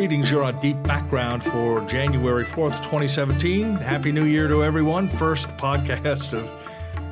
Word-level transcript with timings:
Greetings, 0.00 0.30
you're 0.30 0.44
on 0.44 0.58
Deep 0.62 0.82
Background 0.84 1.44
for 1.44 1.82
January 1.82 2.46
4th, 2.46 2.78
2017. 2.78 3.74
Happy 3.74 4.10
New 4.10 4.24
Year 4.24 4.48
to 4.48 4.64
everyone. 4.64 5.08
First 5.08 5.50
podcast 5.58 6.32
of, 6.32 6.50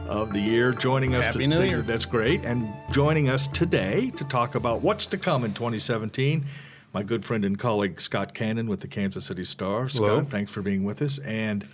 of 0.09 0.33
the 0.33 0.41
year. 0.41 0.73
Joining 0.73 1.15
us 1.15 1.27
Happy 1.27 1.41
today. 1.41 1.49
New 1.49 1.63
Year. 1.65 1.83
That's 1.83 2.07
great. 2.07 2.47
And 2.47 2.67
joining 2.91 3.29
us 3.29 3.47
today 3.47 4.11
to 4.13 4.25
talk 4.25 4.55
about 4.55 4.81
what's 4.81 5.05
to 5.05 5.19
come 5.19 5.45
in 5.45 5.53
2017, 5.53 6.47
my 6.95 7.03
good 7.03 7.27
friend 7.27 7.45
and 7.45 7.59
colleague 7.59 8.01
Scott 8.01 8.33
Canon 8.33 8.69
with 8.71 8.81
the 8.81 8.89
Kansas 8.89 9.27
City 9.27 9.45
Star. 9.45 9.91
Scott, 9.91 10.09
Hello. 10.09 10.25
thanks 10.25 10.51
for 10.51 10.63
being 10.63 10.83
with 10.83 11.03
us. 11.03 11.19
And 11.19 11.69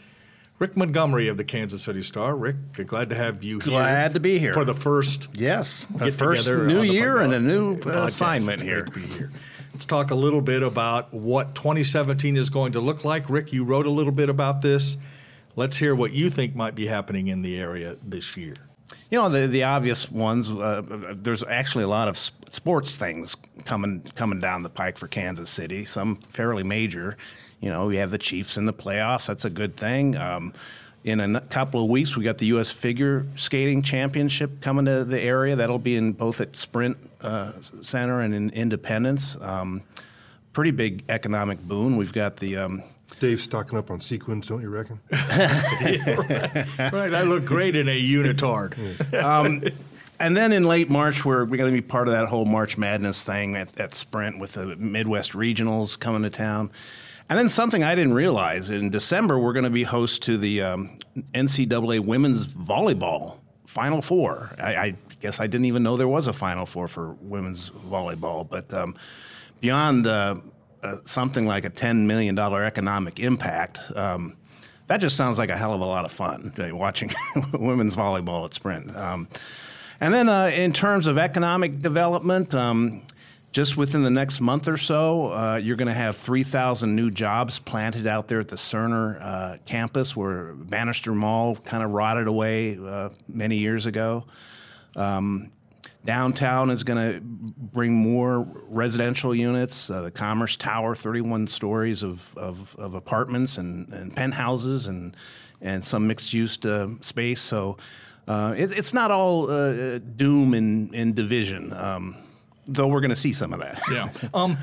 Rick 0.59 0.77
Montgomery 0.77 1.29
of 1.29 1.37
the 1.37 1.45
Kansas 1.45 1.85
City 1.85 2.03
Star. 2.03 2.35
Rick, 2.35 2.57
glad 2.89 3.11
to 3.11 3.15
have 3.15 3.45
you 3.45 3.61
here. 3.61 3.71
Glad 3.71 4.15
to 4.15 4.21
be 4.21 4.41
here. 4.41 4.53
For 4.53 4.65
the 4.65 4.75
first 4.75 5.29
Yes, 5.35 5.87
a 5.95 6.07
get 6.07 6.15
first 6.15 6.47
together 6.47 6.67
new 6.67 6.81
on 6.81 6.87
the 6.89 6.93
year 6.93 7.19
and 7.19 7.33
a 7.33 7.39
new 7.39 7.81
uh, 7.83 8.07
assignment 8.07 8.61
here. 8.61 8.83
Great 8.83 8.95
to 8.95 9.09
be 9.09 9.15
here. 9.15 9.31
Let's 9.75 9.87
talk 9.87 10.13
a 10.13 10.15
little 10.15 10.41
bit 10.41 10.63
about 10.63 11.13
what 11.13 11.57
2017 11.57 12.37
is 12.37 12.49
going 12.49 12.71
to 12.73 12.81
look 12.81 13.05
like. 13.05 13.29
Rick, 13.29 13.53
you 13.53 13.65
wrote 13.65 13.87
a 13.87 13.91
little 13.91 14.13
bit 14.13 14.29
about 14.29 14.63
this. 14.63 14.97
Let's 15.57 15.77
hear 15.77 15.97
what 15.97 16.13
you 16.13 16.31
think 16.31 16.55
might 16.55 16.77
be 16.77 16.87
happening 16.87 17.27
in 17.27 17.43
the 17.43 17.59
area 17.59 17.97
this 18.01 18.37
year. 18.37 18.55
You 19.11 19.21
know, 19.21 19.29
the 19.29 19.49
the 19.49 19.65
obvious 19.65 20.13
ones. 20.13 20.49
Uh, 20.49 21.17
there's 21.17 21.43
actually 21.43 21.83
a 21.83 21.89
lot 21.89 22.07
of 22.07 22.17
sports 22.17 22.97
things 22.97 23.37
coming 23.65 24.03
coming 24.15 24.39
down 24.39 24.63
the 24.63 24.71
pike 24.71 24.97
for 24.97 25.09
Kansas 25.09 25.51
City. 25.51 25.85
Some 25.85 26.21
fairly 26.21 26.63
major. 26.63 27.17
You 27.59 27.71
know, 27.71 27.87
we 27.87 27.97
have 27.97 28.13
the 28.13 28.19
Chiefs 28.19 28.57
in 28.57 28.67
the 28.67 28.73
playoffs. 28.73 29.27
That's 29.27 29.45
a 29.45 29.51
good 29.51 29.77
thing. 29.77 30.17
Um, 30.17 30.53
in 31.05 31.21
a 31.21 31.25
n- 31.25 31.47
couple 31.51 31.83
of 31.83 31.89
weeks, 31.91 32.17
we 32.17 32.25
got 32.25 32.39
the 32.39 32.47
U.S. 32.47 32.71
Figure 32.71 33.27
Skating 33.37 33.83
Championship 33.83 34.61
coming 34.63 34.87
to 34.87 35.05
the 35.05 35.21
area. 35.21 35.55
That'll 35.55 35.79
be 35.79 35.97
in 35.97 36.13
both 36.13 36.41
at 36.41 36.57
Sprint 36.57 36.97
uh, 37.21 37.53
Center 37.83 38.21
and 38.21 38.35
in 38.35 38.51
Independence. 38.51 39.37
Um, 39.41 39.83
pretty 40.55 40.71
big 40.71 41.05
economic 41.11 41.61
boon. 41.61 41.97
We've 41.99 42.13
got 42.13 42.37
the 42.39 42.57
um, 42.57 42.83
Dave's 43.21 43.43
stocking 43.43 43.79
up 43.79 43.91
on 43.91 44.01
sequins, 44.01 44.49
don't 44.49 44.63
you 44.63 44.71
reckon? 44.71 44.99
Right, 46.79 47.15
I 47.15 47.23
look 47.23 47.45
great 47.45 47.77
in 47.77 47.89
a 47.89 48.01
unitard. 48.03 48.75
And 50.21 50.37
then 50.37 50.53
in 50.53 50.65
late 50.65 50.89
March, 50.89 51.25
we're, 51.25 51.45
we're 51.45 51.57
going 51.57 51.75
to 51.75 51.83
be 51.83 51.87
part 51.87 52.07
of 52.07 52.15
that 52.15 52.29
whole 52.29 52.45
March 52.45 52.79
Madness 52.79 53.25
thing 53.25 53.57
at, 53.57 53.79
at 53.81 53.95
Sprint 53.95 54.39
with 54.39 54.53
the 54.53 54.77
Midwest 54.77 55.33
Regionals 55.33 55.99
coming 55.99 56.23
to 56.23 56.31
town. 56.31 56.71
And 57.29 57.39
then 57.39 57.49
something 57.49 57.83
I 57.83 57.95
didn't 57.95 58.15
realize 58.15 58.71
in 58.71 58.91
December, 58.91 59.39
we're 59.39 59.55
going 59.55 59.65
to 59.65 59.71
be 59.71 59.83
host 59.83 60.23
to 60.25 60.37
the 60.37 60.63
um, 60.63 60.99
NCAA 61.33 62.05
Women's 62.05 62.47
Volleyball 62.47 63.39
Final 63.65 64.03
Four. 64.03 64.51
I, 64.59 64.75
I 64.77 64.95
guess 65.21 65.41
I 65.41 65.47
didn't 65.47 65.65
even 65.65 65.83
know 65.83 65.97
there 65.97 66.07
was 66.07 66.27
a 66.27 66.35
Final 66.35 66.67
Four 66.67 66.87
for 66.87 67.17
women's 67.21 67.71
volleyball. 67.71 68.49
But 68.49 68.73
um, 68.75 68.95
beyond 69.61 70.07
uh, 70.07 70.37
uh, 70.83 70.97
something 71.05 71.47
like 71.47 71.65
a 71.65 71.71
$10 71.71 72.05
million 72.05 72.39
economic 72.39 73.19
impact, 73.21 73.79
um, 73.97 74.37
that 74.89 74.99
just 74.99 75.17
sounds 75.17 75.39
like 75.39 75.49
a 75.49 75.57
hell 75.57 75.73
of 75.73 75.81
a 75.81 75.87
lot 75.87 76.05
of 76.05 76.13
fun 76.13 76.53
uh, 76.59 76.77
watching 76.77 77.11
women's 77.55 77.97
volleyball 77.97 78.45
at 78.45 78.53
Sprint. 78.53 78.95
Um, 78.95 79.29
and 79.99 80.13
then, 80.13 80.29
uh, 80.29 80.47
in 80.55 80.75
terms 80.75 81.07
of 81.07 81.17
economic 81.17 81.81
development, 81.81 82.55
um, 82.55 83.03
just 83.55 83.77
within 83.77 84.03
the 84.03 84.11
next 84.11 84.41
month 84.41 84.67
or 84.67 84.77
so, 84.77 85.33
uh, 85.33 85.55
you're 85.55 85.77
going 85.77 85.87
to 85.87 85.95
have 85.95 86.17
3,000 86.17 86.97
new 86.97 87.09
jobs 87.09 87.61
planted 87.61 88.05
out 88.05 88.27
there 88.27 88.41
at 88.41 88.49
the 88.49 88.57
Cerner 88.57 89.23
uh, 89.23 89.59
campus, 89.65 90.17
where 90.17 90.55
Bannister 90.55 91.13
Mall 91.15 91.55
kind 91.55 91.85
of 91.85 91.93
rotted 91.93 92.27
away 92.27 92.77
uh, 92.85 93.11
many 93.29 93.59
years 93.59 93.87
ago. 93.87 94.25
Um, 94.97 95.53
downtown 96.05 96.69
is 96.69 96.83
going 96.83 96.99
to 96.99 97.21
bring 97.21 97.93
more 97.93 98.41
residential 98.67 99.33
units. 99.33 99.89
Uh, 99.89 100.03
the 100.03 100.11
Commerce 100.11 100.57
Tower, 100.57 100.97
31 100.97 101.47
stories 101.47 102.03
of, 102.03 102.37
of, 102.37 102.75
of 102.77 102.95
apartments 102.95 103.57
and, 103.57 103.89
and 103.93 104.17
penthouses 104.17 104.87
and, 104.87 105.17
and 105.61 105.85
some 105.85 106.09
mixed 106.09 106.33
use 106.33 106.59
uh, 106.65 106.89
space. 106.99 107.41
So 107.41 107.77
uh, 108.27 108.55
it, 108.57 108.77
it's 108.77 108.93
not 108.93 109.13
all 109.13 109.47
doom 109.47 110.55
and, 110.55 110.93
and 110.93 111.15
division, 111.15 111.73
um, 111.73 112.17
though 112.67 112.87
we're 112.87 113.01
going 113.01 113.11
to 113.11 113.17
see 113.17 113.33
some 113.33 113.53
of 113.53 113.61
that. 113.61 113.81
Yeah. 113.91 114.11
Um, 114.33 114.57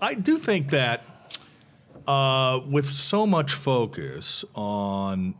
I- 0.00 0.14
do 0.14 0.38
think 0.38 0.70
that 0.70 1.02
uh, 2.06 2.60
with 2.68 2.86
so 2.86 3.26
much 3.26 3.54
focus 3.54 4.44
on 4.54 5.34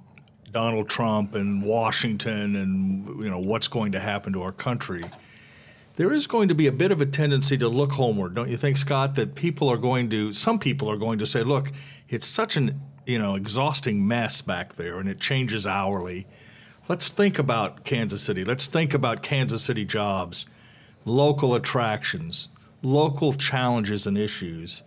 Donald 0.53 0.89
Trump 0.89 1.35
and 1.35 1.63
Washington 1.63 2.57
and 2.57 3.23
you 3.23 3.29
know 3.29 3.39
what's 3.39 3.69
going 3.69 3.93
to 3.93 4.01
happen 4.01 4.33
to 4.33 4.43
our 4.43 4.53
country, 4.53 5.05
there 5.97 6.13
is 6.13 6.27
going 6.27 6.49
to 6.49 6.55
be 6.55 6.67
a 6.67 6.73
bit 6.73 6.91
of 6.91 7.01
a 7.01 7.07
tendency 7.07 7.59
to 7.59 7.69
look 7.69 7.93
homeward, 7.93 8.35
don't 8.35 8.49
you 8.49 8.57
think, 8.57 8.79
Scott? 8.79 9.15
That 9.15 9.35
people 9.35 9.69
are 9.69 9.77
going 9.77 10.11
to, 10.11 10.33
some 10.33 10.59
people 10.59 10.91
are 10.91 10.97
going 10.97 11.19
to 11.19 11.27
say, 11.27 11.43
look, 11.43 11.73
it's 12.09 12.27
such 12.27 12.57
an 12.57 12.81
you 13.07 13.19
know 13.19 13.35
exhausting 13.35 14.07
mess 14.07 14.41
back 14.41 14.77
there, 14.77 14.99
and 14.99 15.09
it 15.09 15.21
changes 15.21 15.67
hourly. 15.67 16.27
Let's 16.89 17.11
think 17.11 17.39
about 17.39 17.85
Kansas 17.85 18.23
City. 18.23 18.45
Let's 18.45 18.67
think 18.69 18.95
about 18.95 19.23
Kansas 19.23 19.63
City 19.63 19.85
jobs, 19.85 20.47
local 21.07 21.55
attractions, 21.55 22.49
local 22.83 23.33
challenges 23.33 24.07
and 24.07 24.19
issues, 24.19 24.83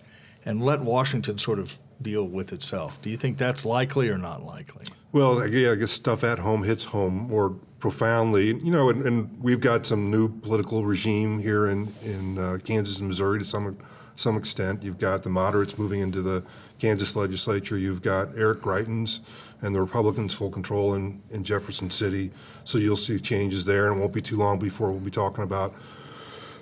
and 0.45 0.61
let 0.63 0.81
Washington 0.81 1.39
sort 1.39 1.57
of 1.57 1.79
deal 2.01 2.23
with 2.23 2.53
itself. 2.53 3.01
Do 3.01 3.09
you 3.09 3.17
think 3.17 3.37
that's 3.37 3.65
likely 3.65 4.09
or 4.09 4.17
not 4.17 4.45
likely? 4.45 4.85
Well, 5.11 5.41
I- 5.41 5.45
yeah, 5.47 5.71
I 5.71 5.75
guess 5.75 5.91
stuff 5.91 6.23
at 6.23 6.37
home 6.37 6.63
hits 6.63 6.83
home 6.83 7.27
more 7.29 7.55
profoundly. 7.79 8.47
You 8.47 8.71
know, 8.71 8.89
and, 8.89 9.05
and 9.05 9.39
we've 9.41 9.61
got 9.61 9.87
some 9.87 10.11
new 10.11 10.27
political 10.29 10.85
regime 10.85 11.39
here 11.39 11.67
in 11.67 11.91
in 12.03 12.37
uh, 12.37 12.57
Kansas 12.63 12.99
and 12.99 13.07
Missouri 13.07 13.39
to 13.39 13.45
some 13.45 13.77
some 14.15 14.37
extent. 14.37 14.83
You've 14.83 14.99
got 14.99 15.23
the 15.23 15.29
moderates 15.29 15.77
moving 15.77 16.01
into 16.01 16.21
the 16.21 16.43
Kansas 16.77 17.15
legislature. 17.15 17.77
You've 17.77 18.01
got 18.01 18.29
Eric 18.37 18.61
Greitens 18.61 19.19
and 19.61 19.73
the 19.73 19.81
Republicans 19.81 20.33
full 20.33 20.49
control 20.49 20.95
in, 20.95 21.21
in 21.31 21.43
Jefferson 21.43 21.89
City. 21.89 22.31
So 22.65 22.77
you'll 22.77 22.95
see 22.97 23.19
changes 23.19 23.65
there, 23.65 23.87
and 23.87 23.97
it 23.97 23.99
won't 23.99 24.13
be 24.13 24.21
too 24.21 24.37
long 24.37 24.59
before 24.59 24.91
we'll 24.91 25.01
be 25.01 25.11
talking 25.11 25.43
about 25.43 25.73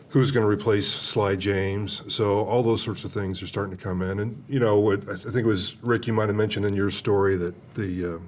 who's 0.10 0.32
going 0.32 0.46
to 0.46 0.50
replace 0.50 0.88
Sly 0.88 1.36
James. 1.36 2.02
So 2.14 2.46
all 2.46 2.64
those 2.64 2.82
sorts 2.82 3.04
of 3.04 3.12
things 3.12 3.42
are 3.42 3.48
starting 3.48 3.76
to 3.76 3.82
come 3.82 4.02
in. 4.02 4.20
And 4.20 4.44
you 4.48 4.60
know, 4.60 4.80
what, 4.80 5.08
I 5.10 5.16
think 5.16 5.38
it 5.38 5.46
was 5.46 5.76
Rick. 5.84 6.08
You 6.08 6.14
might 6.14 6.28
have 6.28 6.36
mentioned 6.36 6.66
in 6.66 6.76
your 6.76 6.92
story 6.92 7.36
that 7.38 7.74
the 7.76 8.16
uh, 8.16 8.20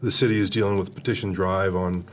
the 0.00 0.12
city 0.12 0.38
is 0.38 0.50
dealing 0.50 0.76
with 0.76 0.94
petition 0.94 1.32
drive 1.32 1.74
on 1.74 2.04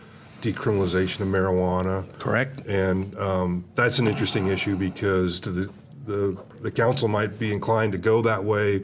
decriminalization 0.41 1.21
of 1.21 1.27
marijuana. 1.27 2.05
Correct. 2.19 2.61
And 2.67 3.17
um, 3.17 3.65
that's 3.75 3.99
an 3.99 4.07
interesting 4.07 4.47
issue 4.47 4.75
because 4.75 5.39
to 5.41 5.51
the, 5.51 5.69
the 6.05 6.37
the 6.61 6.71
council 6.71 7.07
might 7.07 7.39
be 7.39 7.51
inclined 7.51 7.91
to 7.93 7.97
go 7.97 8.21
that 8.21 8.43
way, 8.43 8.81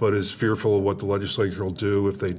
but 0.00 0.14
is 0.14 0.30
fearful 0.30 0.78
of 0.78 0.82
what 0.82 0.98
the 0.98 1.06
legislature 1.06 1.64
will 1.64 1.70
do 1.70 2.08
if 2.08 2.18
they, 2.18 2.36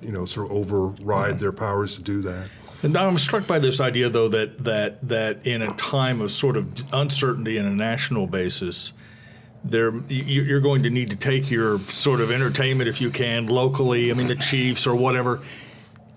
you 0.00 0.12
know, 0.12 0.26
sort 0.26 0.50
of 0.50 0.56
override 0.56 1.38
their 1.38 1.52
powers 1.52 1.96
to 1.96 2.02
do 2.02 2.22
that. 2.22 2.48
And 2.82 2.96
I'm 2.96 3.18
struck 3.18 3.46
by 3.46 3.58
this 3.58 3.80
idea, 3.80 4.08
though, 4.10 4.28
that 4.28 4.62
that 4.64 5.08
that 5.08 5.46
in 5.46 5.62
a 5.62 5.72
time 5.74 6.20
of 6.20 6.30
sort 6.30 6.56
of 6.56 6.68
uncertainty 6.92 7.58
on 7.58 7.66
a 7.66 7.74
national 7.74 8.26
basis, 8.26 8.92
there 9.64 9.92
you- 10.08 10.42
you're 10.42 10.60
going 10.60 10.82
to 10.84 10.90
need 10.90 11.10
to 11.10 11.16
take 11.16 11.50
your 11.50 11.80
sort 11.88 12.20
of 12.20 12.30
entertainment, 12.30 12.88
if 12.88 13.00
you 13.00 13.10
can, 13.10 13.46
locally. 13.46 14.10
I 14.10 14.14
mean, 14.14 14.26
the 14.28 14.36
Chiefs 14.36 14.86
or 14.86 14.94
whatever. 14.94 15.40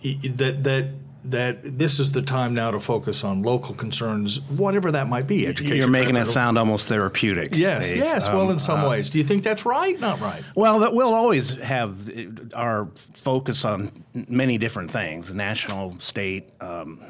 That 0.03 0.63
that 0.63 0.85
that 1.25 1.77
this 1.77 1.99
is 1.99 2.11
the 2.11 2.21
time 2.21 2.53
now 2.53 2.71
to 2.71 2.79
focus 2.79 3.23
on 3.23 3.43
local 3.43 3.75
concerns, 3.75 4.39
whatever 4.41 4.91
that 4.91 5.07
might 5.07 5.27
be. 5.27 5.47
Education. 5.47 5.77
You're 5.77 5.87
making 5.87 6.15
it 6.15 6.25
sound 6.25 6.57
almost 6.57 6.87
therapeutic. 6.87 7.55
Yes, 7.55 7.89
Dave. 7.89 7.97
yes. 7.97 8.27
well, 8.29 8.45
Um, 8.45 8.51
in 8.51 8.59
some 8.59 8.83
ways, 8.87 9.09
do 9.09 9.17
you 9.17 9.23
think 9.23 9.43
that's 9.43 9.65
right? 9.65 9.99
Not 9.99 10.19
right. 10.21 10.43
Well, 10.55 10.79
that 10.79 10.93
we'll 10.93 11.13
always 11.13 11.49
have 11.59 12.09
our 12.53 12.87
focus 13.15 13.65
on 13.65 13.91
many 14.13 14.57
different 14.57 14.91
things: 14.91 15.33
national, 15.33 15.99
state, 15.99 16.49
um, 16.61 17.01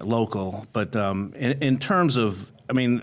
local. 0.00 0.66
But 0.72 0.96
um, 0.96 1.34
in, 1.36 1.52
in 1.62 1.78
terms 1.78 2.16
of, 2.16 2.50
I 2.70 2.72
mean, 2.72 3.02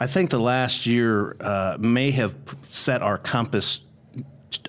I 0.00 0.06
think 0.06 0.30
the 0.30 0.40
last 0.40 0.86
year 0.86 1.36
uh, 1.40 1.76
may 1.78 2.10
have 2.12 2.34
set 2.64 3.02
our 3.02 3.18
compass 3.18 3.80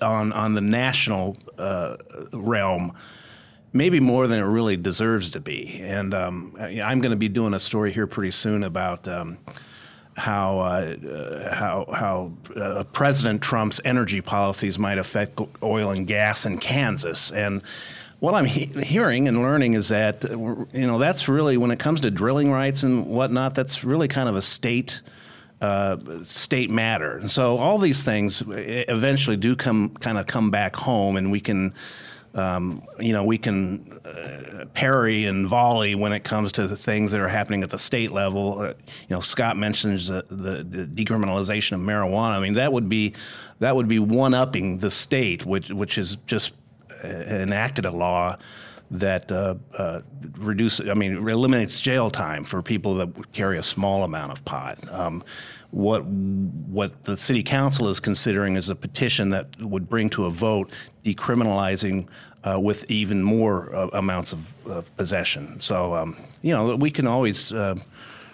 on 0.02 0.32
on 0.32 0.54
the 0.54 0.60
national 0.60 1.36
uh, 1.58 1.96
realm. 2.32 2.94
Maybe 3.76 3.98
more 3.98 4.28
than 4.28 4.38
it 4.38 4.44
really 4.44 4.76
deserves 4.76 5.30
to 5.30 5.40
be, 5.40 5.80
and 5.82 6.14
um, 6.14 6.56
I'm 6.58 7.00
going 7.00 7.10
to 7.10 7.16
be 7.16 7.28
doing 7.28 7.54
a 7.54 7.58
story 7.58 7.92
here 7.92 8.06
pretty 8.06 8.30
soon 8.30 8.62
about 8.62 9.08
um, 9.08 9.36
how 10.16 10.60
uh, 10.60 10.96
uh, 11.08 11.54
how 11.54 11.86
how 11.92 12.32
uh, 12.56 12.84
President 12.92 13.42
Trump's 13.42 13.80
energy 13.84 14.20
policies 14.20 14.78
might 14.78 14.98
affect 14.98 15.40
oil 15.62 15.90
and 15.90 16.06
gas 16.06 16.46
in 16.46 16.58
Kansas. 16.58 17.32
And 17.32 17.62
what 18.20 18.34
I'm 18.34 18.44
he- 18.44 18.66
hearing 18.66 19.26
and 19.26 19.38
learning 19.42 19.74
is 19.74 19.88
that 19.88 20.24
uh, 20.24 20.36
you 20.72 20.86
know 20.86 20.98
that's 20.98 21.28
really 21.28 21.56
when 21.56 21.70
it 21.70 21.78
comes 21.78 22.00
to 22.02 22.10
drilling 22.10 22.50
rights 22.50 22.82
and 22.82 23.06
whatnot, 23.06 23.54
that's 23.54 23.82
really 23.84 24.08
kind 24.08 24.28
of 24.28 24.36
a 24.36 24.42
state. 24.42 25.00
Uh, 25.60 26.22
state 26.24 26.68
matter, 26.68 27.16
and 27.16 27.30
so 27.30 27.56
all 27.56 27.78
these 27.78 28.04
things 28.04 28.42
eventually 28.46 29.36
do 29.36 29.56
come 29.56 29.88
kind 29.88 30.18
of 30.18 30.26
come 30.26 30.50
back 30.50 30.76
home, 30.76 31.16
and 31.16 31.32
we 31.32 31.40
can 31.40 31.72
um, 32.34 32.82
you 32.98 33.12
know, 33.12 33.22
we 33.22 33.38
can 33.38 34.00
uh, 34.04 34.64
parry 34.74 35.24
and 35.26 35.46
volley 35.46 35.94
when 35.94 36.12
it 36.12 36.24
comes 36.24 36.50
to 36.52 36.66
the 36.66 36.76
things 36.76 37.12
that 37.12 37.20
are 37.20 37.28
happening 37.28 37.62
at 37.62 37.70
the 37.70 37.78
state 37.78 38.10
level. 38.10 38.60
Uh, 38.60 38.66
you 38.66 38.74
know, 39.10 39.20
Scott 39.20 39.56
mentions 39.56 40.08
the, 40.08 40.24
the, 40.28 40.64
the, 40.64 41.04
decriminalization 41.04 41.72
of 41.72 41.80
marijuana. 41.80 42.36
I 42.36 42.40
mean, 42.40 42.54
that 42.54 42.72
would 42.72 42.88
be 42.88 43.14
that 43.60 43.76
would 43.76 43.86
be 43.86 44.00
one 44.00 44.34
upping 44.34 44.78
the 44.78 44.90
state, 44.90 45.46
which 45.46 45.70
which 45.70 45.96
is 45.96 46.16
just 46.26 46.54
uh, 47.04 47.06
enacted 47.06 47.84
a 47.84 47.92
law 47.92 48.36
that 48.90 49.30
uh, 49.32 49.54
uh, 49.76 50.02
reduce, 50.36 50.80
I 50.80 50.94
mean, 50.94 51.28
eliminates 51.28 51.80
jail 51.80 52.10
time 52.10 52.44
for 52.44 52.62
people 52.62 52.94
that 52.96 53.32
carry 53.32 53.58
a 53.58 53.62
small 53.62 54.04
amount 54.04 54.32
of 54.32 54.44
pot. 54.44 54.78
Um, 54.92 55.24
what 55.74 56.04
what 56.04 57.04
the 57.04 57.16
city 57.16 57.42
council 57.42 57.88
is 57.88 57.98
considering 57.98 58.54
is 58.54 58.68
a 58.68 58.76
petition 58.76 59.30
that 59.30 59.60
would 59.60 59.88
bring 59.88 60.08
to 60.10 60.26
a 60.26 60.30
vote 60.30 60.70
decriminalizing 61.04 62.06
uh, 62.44 62.60
with 62.60 62.88
even 62.88 63.22
more 63.22 63.74
uh, 63.74 63.88
amounts 63.92 64.32
of, 64.32 64.54
possession. 64.96 65.60
So 65.60 65.94
um, 65.94 66.16
you 66.42 66.54
know 66.54 66.76
we 66.76 66.90
can 66.90 67.06
always. 67.06 67.52
Uh, 67.52 67.76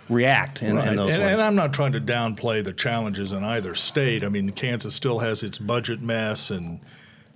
react 0.08 0.60
in, 0.60 0.75
right. 0.75 0.88
in 0.88 0.96
those 0.96 1.14
and, 1.14 1.22
ways. 1.22 1.32
And 1.34 1.40
I'm 1.40 1.54
not 1.54 1.72
trying 1.72 1.92
to 1.92 2.00
downplay 2.00 2.64
the 2.64 2.72
challenges 2.72 3.31
in 3.31 3.44
either 3.44 3.76
state. 3.76 4.25
I 4.25 4.28
mean, 4.28 4.48
Kansas 4.48 4.92
still 4.92 5.20
has 5.20 5.44
its 5.44 5.56
budget 5.56 6.02
mess 6.02 6.50
and 6.50 6.81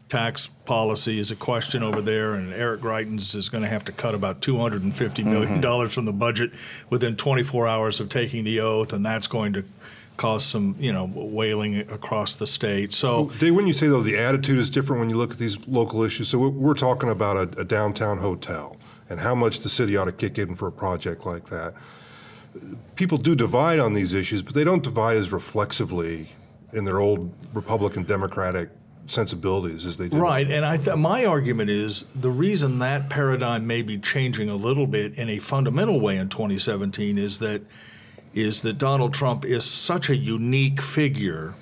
tax 0.09 0.49
policy 0.65 1.19
is 1.19 1.31
a 1.31 1.37
question 1.37 1.83
over 1.83 2.01
there, 2.01 2.35
and 2.35 2.53
Eric 2.53 2.81
Greitens 2.81 3.35
is 3.35 3.49
going 3.49 3.62
to 3.62 3.69
have 3.69 3.85
to 3.87 3.93
cut 3.93 4.15
about 4.15 4.41
$250 4.41 5.25
million 5.25 5.61
mm-hmm. 5.61 5.89
from 5.89 6.05
the 6.05 6.12
budget 6.12 6.53
within 6.91 7.17
24 7.17 7.67
hours 7.67 8.01
of 8.01 8.09
taking 8.09 8.45
the 8.45 8.61
oath, 8.61 8.93
and 8.93 9.05
that's 9.05 9.27
going 9.27 9.53
to 9.55 9.65
cause 10.17 10.45
some, 10.45 10.77
you 10.79 10.93
know, 10.93 11.11
wailing 11.15 11.81
across 11.91 12.37
the 12.37 12.47
state. 12.47 12.93
So, 12.93 13.31
Dave, 13.41 13.55
when 13.55 13.67
you 13.67 13.73
say 13.73 13.89
though 13.89 14.03
the 14.03 14.17
attitude 14.17 14.59
is 14.59 14.71
different 14.71 15.01
when 15.01 15.11
you 15.11 15.17
look 15.17 15.33
at 15.33 15.39
these 15.39 15.67
local 15.67 16.03
issues, 16.03 16.29
so 16.29 16.49
we're 16.49 16.75
talking 16.75 17.11
about 17.11 17.37
a, 17.37 17.61
a 17.61 17.65
downtown 17.65 18.19
hotel 18.19 18.77
and 19.11 19.19
how 19.19 19.35
much 19.35 19.61
the 19.61 19.69
city 19.69 19.97
ought 19.97 20.05
to 20.05 20.12
kick 20.12 20.39
in 20.39 20.55
for 20.55 20.69
a 20.69 20.73
project 20.73 21.27
like 21.27 21.49
that. 21.51 21.75
People 22.95 23.19
do 23.19 23.35
divide 23.35 23.81
on 23.81 23.95
these 23.95 24.12
issues, 24.12 24.43
but 24.43 24.55
they 24.55 24.62
don't 24.62 24.85
divide 24.85 25.17
as 25.17 25.33
reflexively 25.33 26.29
in 26.73 26.85
their 26.85 27.01
old 27.01 27.33
Republican 27.53 28.05
Democratic 28.05 28.71
sensibilities 29.06 29.87
as 29.87 29.97
they 29.97 30.09
do. 30.09 30.17
Right, 30.17 30.51
and 30.51 30.65
I 30.65 30.77
th- 30.77 30.97
my 30.97 31.25
argument 31.25 31.71
is 31.71 32.05
the 32.15 32.31
reason 32.31 32.79
that 32.79 33.11
paradigm 33.11 33.67
may 33.67 33.83
be 33.83 33.99
changing 33.99 34.49
a 34.49 34.56
little 34.56 34.87
bit 34.87 35.15
in 35.15 35.29
a 35.29 35.39
fundamental 35.39 36.01
way 36.01 36.17
in 36.17 36.29
2017 36.29 37.19
is 37.19 37.39
that 37.39 37.62
is 38.35 38.62
that 38.62 38.79
Donald 38.79 39.15
Trump 39.15 39.45
is 39.45 39.65
such 39.65 40.11
a 40.11 40.17
unique 40.17 40.83
figure. 40.83 41.55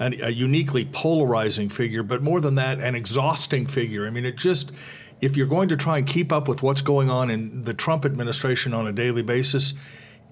a 0.00 0.30
uniquely 0.30 0.84
polarizing 0.84 1.68
figure, 1.68 2.02
but 2.02 2.20
more 2.20 2.40
than 2.40 2.56
that, 2.56 2.80
an 2.80 2.94
exhausting 2.96 3.64
figure. 3.66 4.06
I 4.06 4.10
mean, 4.10 4.26
it 4.26 4.36
just, 4.36 4.72
if 5.20 5.36
you're 5.36 5.46
going 5.46 5.68
to 5.68 5.76
try 5.76 5.98
and 5.98 6.06
keep 6.06 6.32
up 6.32 6.48
with 6.48 6.62
what's 6.62 6.82
going 6.82 7.10
on 7.10 7.30
in 7.30 7.64
the 7.64 7.74
Trump 7.74 8.04
administration 8.04 8.74
on 8.74 8.88
a 8.88 8.92
daily 8.92 9.22
basis, 9.22 9.74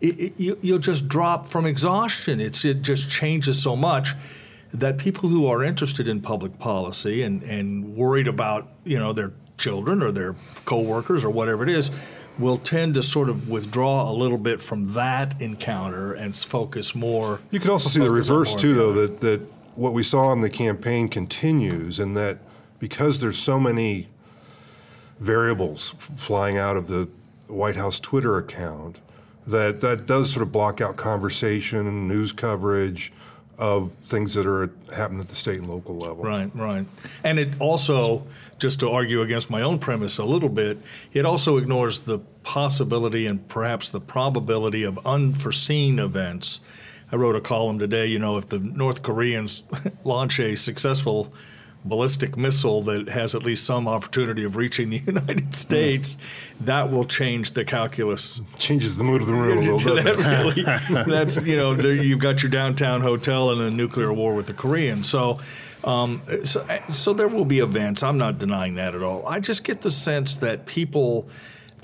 it, 0.00 0.18
it, 0.18 0.40
you, 0.40 0.58
will 0.62 0.80
just 0.80 1.06
drop 1.08 1.46
from 1.46 1.64
exhaustion. 1.64 2.40
It's, 2.40 2.64
it 2.64 2.82
just 2.82 3.08
changes 3.08 3.62
so 3.62 3.76
much 3.76 4.14
that 4.72 4.98
people 4.98 5.28
who 5.28 5.46
are 5.46 5.62
interested 5.62 6.08
in 6.08 6.20
public 6.20 6.58
policy 6.58 7.22
and, 7.22 7.42
and 7.42 7.96
worried 7.96 8.28
about 8.28 8.68
you 8.84 8.98
know 8.98 9.12
their 9.12 9.32
children 9.58 10.02
or 10.02 10.12
their 10.12 10.36
coworkers 10.64 11.24
or 11.24 11.30
whatever 11.30 11.62
it 11.62 11.70
is 11.70 11.90
will 12.38 12.58
tend 12.58 12.94
to 12.94 13.02
sort 13.02 13.28
of 13.28 13.48
withdraw 13.48 14.10
a 14.10 14.12
little 14.12 14.38
bit 14.38 14.60
from 14.60 14.92
that 14.92 15.40
encounter 15.40 16.12
and 16.12 16.36
focus 16.36 16.94
more. 16.94 17.40
You 17.50 17.60
could 17.60 17.70
also 17.70 17.88
see 17.88 18.00
the 18.00 18.10
reverse 18.10 18.54
too, 18.54 18.74
though, 18.74 18.92
that 18.92 19.20
that 19.20 19.40
what 19.74 19.92
we 19.92 20.02
saw 20.02 20.32
in 20.32 20.40
the 20.40 20.50
campaign 20.50 21.08
continues, 21.08 21.98
and 21.98 22.16
that 22.16 22.38
because 22.78 23.20
there's 23.20 23.38
so 23.38 23.58
many 23.58 24.08
variables 25.18 25.94
flying 26.16 26.58
out 26.58 26.76
of 26.76 26.88
the 26.88 27.08
White 27.46 27.76
House 27.76 27.98
Twitter 27.98 28.36
account, 28.36 28.98
that 29.46 29.80
that 29.80 30.06
does 30.06 30.30
sort 30.30 30.42
of 30.42 30.52
block 30.52 30.80
out 30.80 30.96
conversation, 30.96 31.86
and 31.86 32.08
news 32.08 32.32
coverage, 32.32 33.12
of 33.58 33.92
things 34.04 34.34
that 34.34 34.46
are 34.46 34.70
happening 34.94 35.20
at 35.20 35.28
the 35.28 35.36
state 35.36 35.58
and 35.58 35.68
local 35.68 35.96
level. 35.96 36.22
Right, 36.22 36.50
right. 36.54 36.86
And 37.24 37.38
it 37.38 37.60
also, 37.60 38.26
just 38.58 38.80
to 38.80 38.90
argue 38.90 39.22
against 39.22 39.48
my 39.48 39.62
own 39.62 39.78
premise 39.78 40.18
a 40.18 40.24
little 40.24 40.48
bit, 40.48 40.78
it 41.12 41.24
also 41.24 41.56
ignores 41.56 42.00
the 42.00 42.18
possibility 42.42 43.26
and 43.26 43.46
perhaps 43.48 43.88
the 43.88 44.00
probability 44.00 44.82
of 44.82 44.98
unforeseen 45.06 45.98
events. 45.98 46.60
I 47.10 47.16
wrote 47.16 47.36
a 47.36 47.40
column 47.40 47.78
today, 47.78 48.06
you 48.06 48.18
know, 48.18 48.36
if 48.36 48.48
the 48.48 48.58
North 48.58 49.02
Koreans 49.02 49.62
launch 50.04 50.38
a 50.38 50.54
successful 50.54 51.32
ballistic 51.88 52.36
missile 52.36 52.82
that 52.82 53.08
has 53.08 53.34
at 53.34 53.42
least 53.42 53.64
some 53.64 53.88
opportunity 53.88 54.44
of 54.44 54.56
reaching 54.56 54.90
the 54.90 54.98
United 55.06 55.54
States, 55.54 56.16
that 56.60 56.90
will 56.90 57.04
change 57.04 57.52
the 57.52 57.64
calculus. 57.64 58.40
Changes 58.58 58.96
the 58.96 59.04
mood 59.04 59.20
of 59.20 59.26
the 59.26 59.32
room 59.32 59.58
a 59.58 59.60
little 59.60 59.94
bit. 59.94 60.16
really, 60.16 60.62
that's 61.10 61.42
you 61.42 61.56
know 61.56 61.74
you've 61.74 62.18
got 62.18 62.42
your 62.42 62.50
downtown 62.50 63.00
hotel 63.00 63.50
and 63.50 63.60
a 63.60 63.70
nuclear 63.70 64.12
war 64.12 64.34
with 64.34 64.46
the 64.46 64.54
Koreans. 64.54 65.08
So, 65.08 65.38
um, 65.84 66.22
so, 66.44 66.66
so 66.90 67.12
there 67.12 67.28
will 67.28 67.44
be 67.44 67.60
events. 67.60 68.02
I'm 68.02 68.18
not 68.18 68.38
denying 68.38 68.74
that 68.76 68.94
at 68.94 69.02
all. 69.02 69.26
I 69.26 69.40
just 69.40 69.64
get 69.64 69.82
the 69.82 69.90
sense 69.90 70.36
that 70.36 70.66
people 70.66 71.28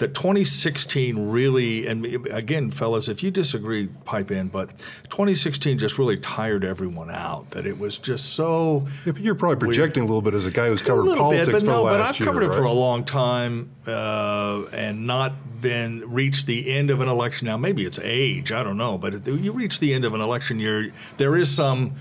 that 0.03 0.15
2016 0.15 1.31
really, 1.31 1.87
and 1.87 2.05
again, 2.27 2.73
fellas, 2.73 3.09
if 3.09 3.23
you 3.23 3.31
disagree, 3.31 3.87
pipe 4.05 4.33
in, 4.33 4.49
but 4.49 4.77
2016 5.05 5.79
just 5.79 5.97
really 5.97 6.17
tired 6.17 6.65
everyone 6.65 7.09
out. 7.09 7.51
That 7.51 7.67
it 7.67 7.79
was 7.79 7.99
just 7.99 8.35
so. 8.35 8.87
Yeah, 9.07 9.13
but 9.13 9.23
you're 9.23 9.37
probably 9.37 9.57
projecting 9.57 10.03
weird. 10.03 10.11
a 10.11 10.13
little 10.13 10.23
bit 10.23 10.35
as 10.35 10.45
a 10.45 10.51
guy 10.51 10.69
who's 10.69 10.83
covered 10.83 11.17
politics 11.17 11.47
bit, 11.47 11.53
but 11.53 11.61
for 11.61 11.67
no, 11.67 11.77
the 11.77 11.83
last 11.83 11.93
but 11.93 12.01
I've 12.01 12.19
year, 12.19 12.27
covered 12.27 12.43
right? 12.49 12.53
it 12.53 12.57
for 12.57 12.65
a 12.65 12.73
long 12.73 13.05
time 13.05 13.71
uh, 13.87 14.65
and 14.73 15.07
not 15.07 15.61
been 15.61 16.13
reached 16.13 16.49
the 16.49 16.69
end 16.69 16.91
of 16.91 17.01
an 17.01 17.09
election. 17.09 17.47
Now, 17.47 17.57
maybe 17.57 17.87
it's 17.87 18.01
age, 18.03 18.51
I 18.51 18.65
don't 18.65 18.77
know, 18.77 18.99
but 18.99 19.25
you 19.27 19.53
reach 19.53 19.79
the 19.79 19.95
end 19.95 20.05
of 20.05 20.15
an 20.15 20.21
election 20.21 20.59
year, 20.59 20.93
there 21.17 21.37
is 21.37 21.55
some 21.55 21.95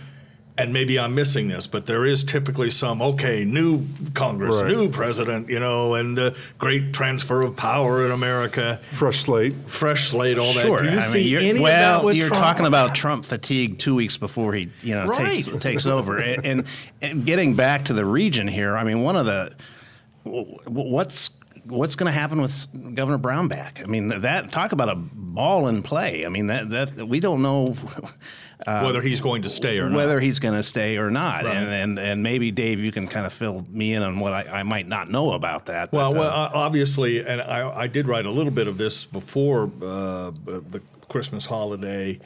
and 0.61 0.73
maybe 0.73 0.99
I'm 0.99 1.15
missing 1.15 1.47
this, 1.47 1.67
but 1.67 1.85
there 1.85 2.05
is 2.05 2.23
typically 2.23 2.69
some 2.69 3.01
okay, 3.01 3.43
new 3.45 3.85
Congress, 4.13 4.61
right. 4.61 4.71
new 4.71 4.89
president, 4.89 5.49
you 5.49 5.59
know, 5.59 5.95
and 5.95 6.17
the 6.17 6.35
great 6.57 6.93
transfer 6.93 7.41
of 7.41 7.55
power 7.55 8.05
in 8.05 8.11
America, 8.11 8.79
fresh 8.93 9.21
slate, 9.21 9.55
fresh 9.67 10.09
slate, 10.09 10.37
all 10.37 10.53
that. 10.53 10.65
Do 10.65 10.85
you 10.85 10.99
I 10.99 11.01
see 11.01 11.35
mean, 11.35 11.45
any 11.45 11.59
well, 11.59 11.95
of 11.95 12.01
that 12.01 12.05
with 12.05 12.15
you're 12.15 12.27
Trump? 12.27 12.43
talking 12.43 12.65
about 12.65 12.93
Trump 12.93 13.25
fatigue 13.25 13.79
two 13.79 13.95
weeks 13.95 14.17
before 14.17 14.53
he, 14.53 14.69
you 14.81 14.93
know, 14.93 15.07
right. 15.07 15.35
takes 15.35 15.47
takes 15.59 15.85
over, 15.85 16.17
and, 16.19 16.45
and, 16.45 16.65
and 17.01 17.25
getting 17.25 17.55
back 17.55 17.85
to 17.85 17.93
the 17.93 18.05
region 18.05 18.47
here. 18.47 18.77
I 18.77 18.83
mean, 18.83 19.01
one 19.01 19.15
of 19.15 19.25
the 19.25 19.53
what's 20.23 21.31
what's 21.65 21.95
going 21.95 22.11
to 22.11 22.17
happen 22.17 22.41
with 22.41 22.67
Governor 22.95 23.17
Brownback? 23.17 23.83
I 23.83 23.87
mean, 23.87 24.09
that 24.09 24.51
talk 24.51 24.71
about 24.71 24.89
a 24.89 24.95
ball 25.33 25.67
in 25.67 25.83
play. 25.83 26.25
I 26.25 26.29
mean, 26.29 26.47
that 26.47 26.69
that 26.69 27.07
we 27.07 27.19
don't 27.19 27.41
know. 27.41 27.75
Uh, 28.67 28.83
whether 28.83 29.01
he's 29.01 29.21
going 29.21 29.41
to 29.41 29.49
stay 29.49 29.79
or 29.79 29.89
not. 29.89 29.95
Whether 29.95 30.19
he's 30.19 30.37
going 30.37 30.53
to 30.53 30.61
stay 30.61 30.97
or 30.97 31.09
not. 31.09 31.45
Right. 31.45 31.55
And, 31.55 31.73
and 31.73 31.99
and 31.99 32.21
maybe, 32.21 32.51
Dave, 32.51 32.79
you 32.79 32.91
can 32.91 33.07
kind 33.07 33.25
of 33.25 33.33
fill 33.33 33.65
me 33.71 33.93
in 33.93 34.03
on 34.03 34.19
what 34.19 34.33
I, 34.33 34.59
I 34.59 34.63
might 34.63 34.87
not 34.87 35.09
know 35.09 35.31
about 35.31 35.65
that. 35.65 35.91
Well, 35.91 36.11
but, 36.11 36.19
well 36.19 36.29
uh, 36.29 36.51
obviously, 36.53 37.25
and 37.25 37.41
I, 37.41 37.75
I, 37.75 37.87
did 37.87 38.07
write 38.07 38.27
a 38.27 38.29
little 38.29 38.51
bit 38.51 38.67
of 38.67 38.77
this 38.77 39.03
before 39.03 39.71
uh, 39.81 40.29
the 40.45 40.79
Christmas 41.09 41.47
holiday. 41.47 42.19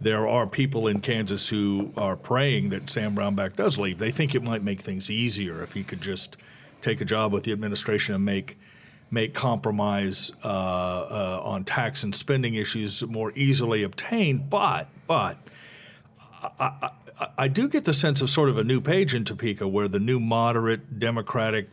There 0.00 0.28
are 0.28 0.46
people 0.46 0.86
in 0.86 1.00
Kansas 1.00 1.48
who 1.48 1.92
are 1.96 2.14
praying 2.14 2.70
that 2.70 2.88
Sam 2.88 3.16
Brownback 3.16 3.56
does 3.56 3.76
leave. 3.76 3.98
They 3.98 4.12
think 4.12 4.36
it 4.36 4.44
might 4.44 4.62
make 4.62 4.80
things 4.80 5.10
easier 5.10 5.60
if 5.60 5.72
he 5.72 5.82
could 5.82 6.00
just 6.00 6.36
take 6.82 7.00
a 7.00 7.04
job 7.04 7.32
with 7.32 7.42
the 7.42 7.52
administration 7.52 8.14
and 8.14 8.24
make 8.24 8.56
make 9.10 9.34
compromise 9.34 10.30
uh, 10.44 10.46
uh, 10.46 11.40
on 11.42 11.64
tax 11.64 12.02
and 12.02 12.14
spending 12.14 12.54
issues 12.54 13.04
more 13.06 13.32
easily 13.34 13.82
obtained. 13.82 14.48
But 14.48 14.88
but 15.06 15.38
I, 16.58 16.90
I, 17.18 17.28
I, 17.36 17.48
do 17.48 17.68
get 17.68 17.84
the 17.84 17.92
sense 17.92 18.22
of 18.22 18.30
sort 18.30 18.48
of 18.48 18.56
a 18.56 18.64
new 18.64 18.80
page 18.80 19.14
in 19.14 19.24
Topeka 19.24 19.66
where 19.66 19.88
the 19.88 19.98
new 19.98 20.20
moderate 20.20 20.98
Democratic 20.98 21.68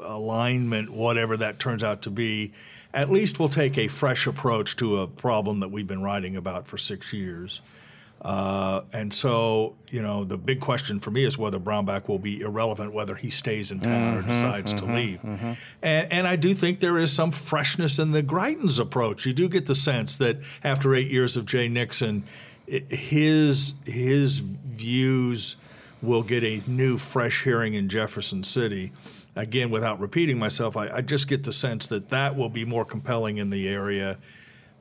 alignment, 0.00 0.90
whatever 0.90 1.36
that 1.38 1.58
turns 1.58 1.82
out 1.82 2.02
to 2.02 2.10
be, 2.10 2.52
at 2.92 3.10
least 3.10 3.38
will 3.38 3.48
take 3.48 3.78
a 3.78 3.88
fresh 3.88 4.26
approach 4.26 4.76
to 4.76 4.98
a 4.98 5.06
problem 5.06 5.60
that 5.60 5.70
we've 5.70 5.86
been 5.86 6.02
writing 6.02 6.36
about 6.36 6.66
for 6.66 6.76
six 6.76 7.12
years. 7.12 7.60
Uh, 8.22 8.82
and 8.92 9.12
so, 9.12 9.74
you 9.88 10.00
know, 10.00 10.22
the 10.22 10.38
big 10.38 10.60
question 10.60 11.00
for 11.00 11.10
me 11.10 11.24
is 11.24 11.36
whether 11.36 11.58
Brownback 11.58 12.06
will 12.06 12.20
be 12.20 12.40
irrelevant, 12.40 12.92
whether 12.92 13.16
he 13.16 13.30
stays 13.30 13.72
in 13.72 13.80
town 13.80 14.14
mm-hmm, 14.14 14.30
or 14.30 14.32
decides 14.32 14.72
mm-hmm, 14.72 14.86
to 14.86 14.94
leave. 14.94 15.22
Mm-hmm. 15.22 15.52
And, 15.82 16.12
and, 16.12 16.26
I 16.28 16.36
do 16.36 16.54
think 16.54 16.78
there 16.78 16.98
is 16.98 17.12
some 17.12 17.32
freshness 17.32 17.98
in 17.98 18.12
the 18.12 18.22
Greitens 18.22 18.78
approach. 18.78 19.26
You 19.26 19.32
do 19.32 19.48
get 19.48 19.66
the 19.66 19.74
sense 19.74 20.16
that 20.18 20.38
after 20.62 20.94
eight 20.94 21.10
years 21.10 21.36
of 21.36 21.46
Jay 21.46 21.68
Nixon, 21.68 22.22
his 22.66 23.74
his 23.84 24.38
views 24.38 25.56
will 26.00 26.22
get 26.22 26.44
a 26.44 26.62
new, 26.66 26.98
fresh 26.98 27.42
hearing 27.42 27.74
in 27.74 27.88
Jefferson 27.88 28.44
City. 28.44 28.92
Again, 29.34 29.70
without 29.70 29.98
repeating 29.98 30.38
myself, 30.38 30.76
I, 30.76 30.88
I 30.88 31.00
just 31.00 31.26
get 31.26 31.44
the 31.44 31.52
sense 31.52 31.88
that 31.88 32.10
that 32.10 32.36
will 32.36 32.48
be 32.48 32.64
more 32.64 32.84
compelling 32.84 33.38
in 33.38 33.50
the 33.50 33.68
area, 33.68 34.18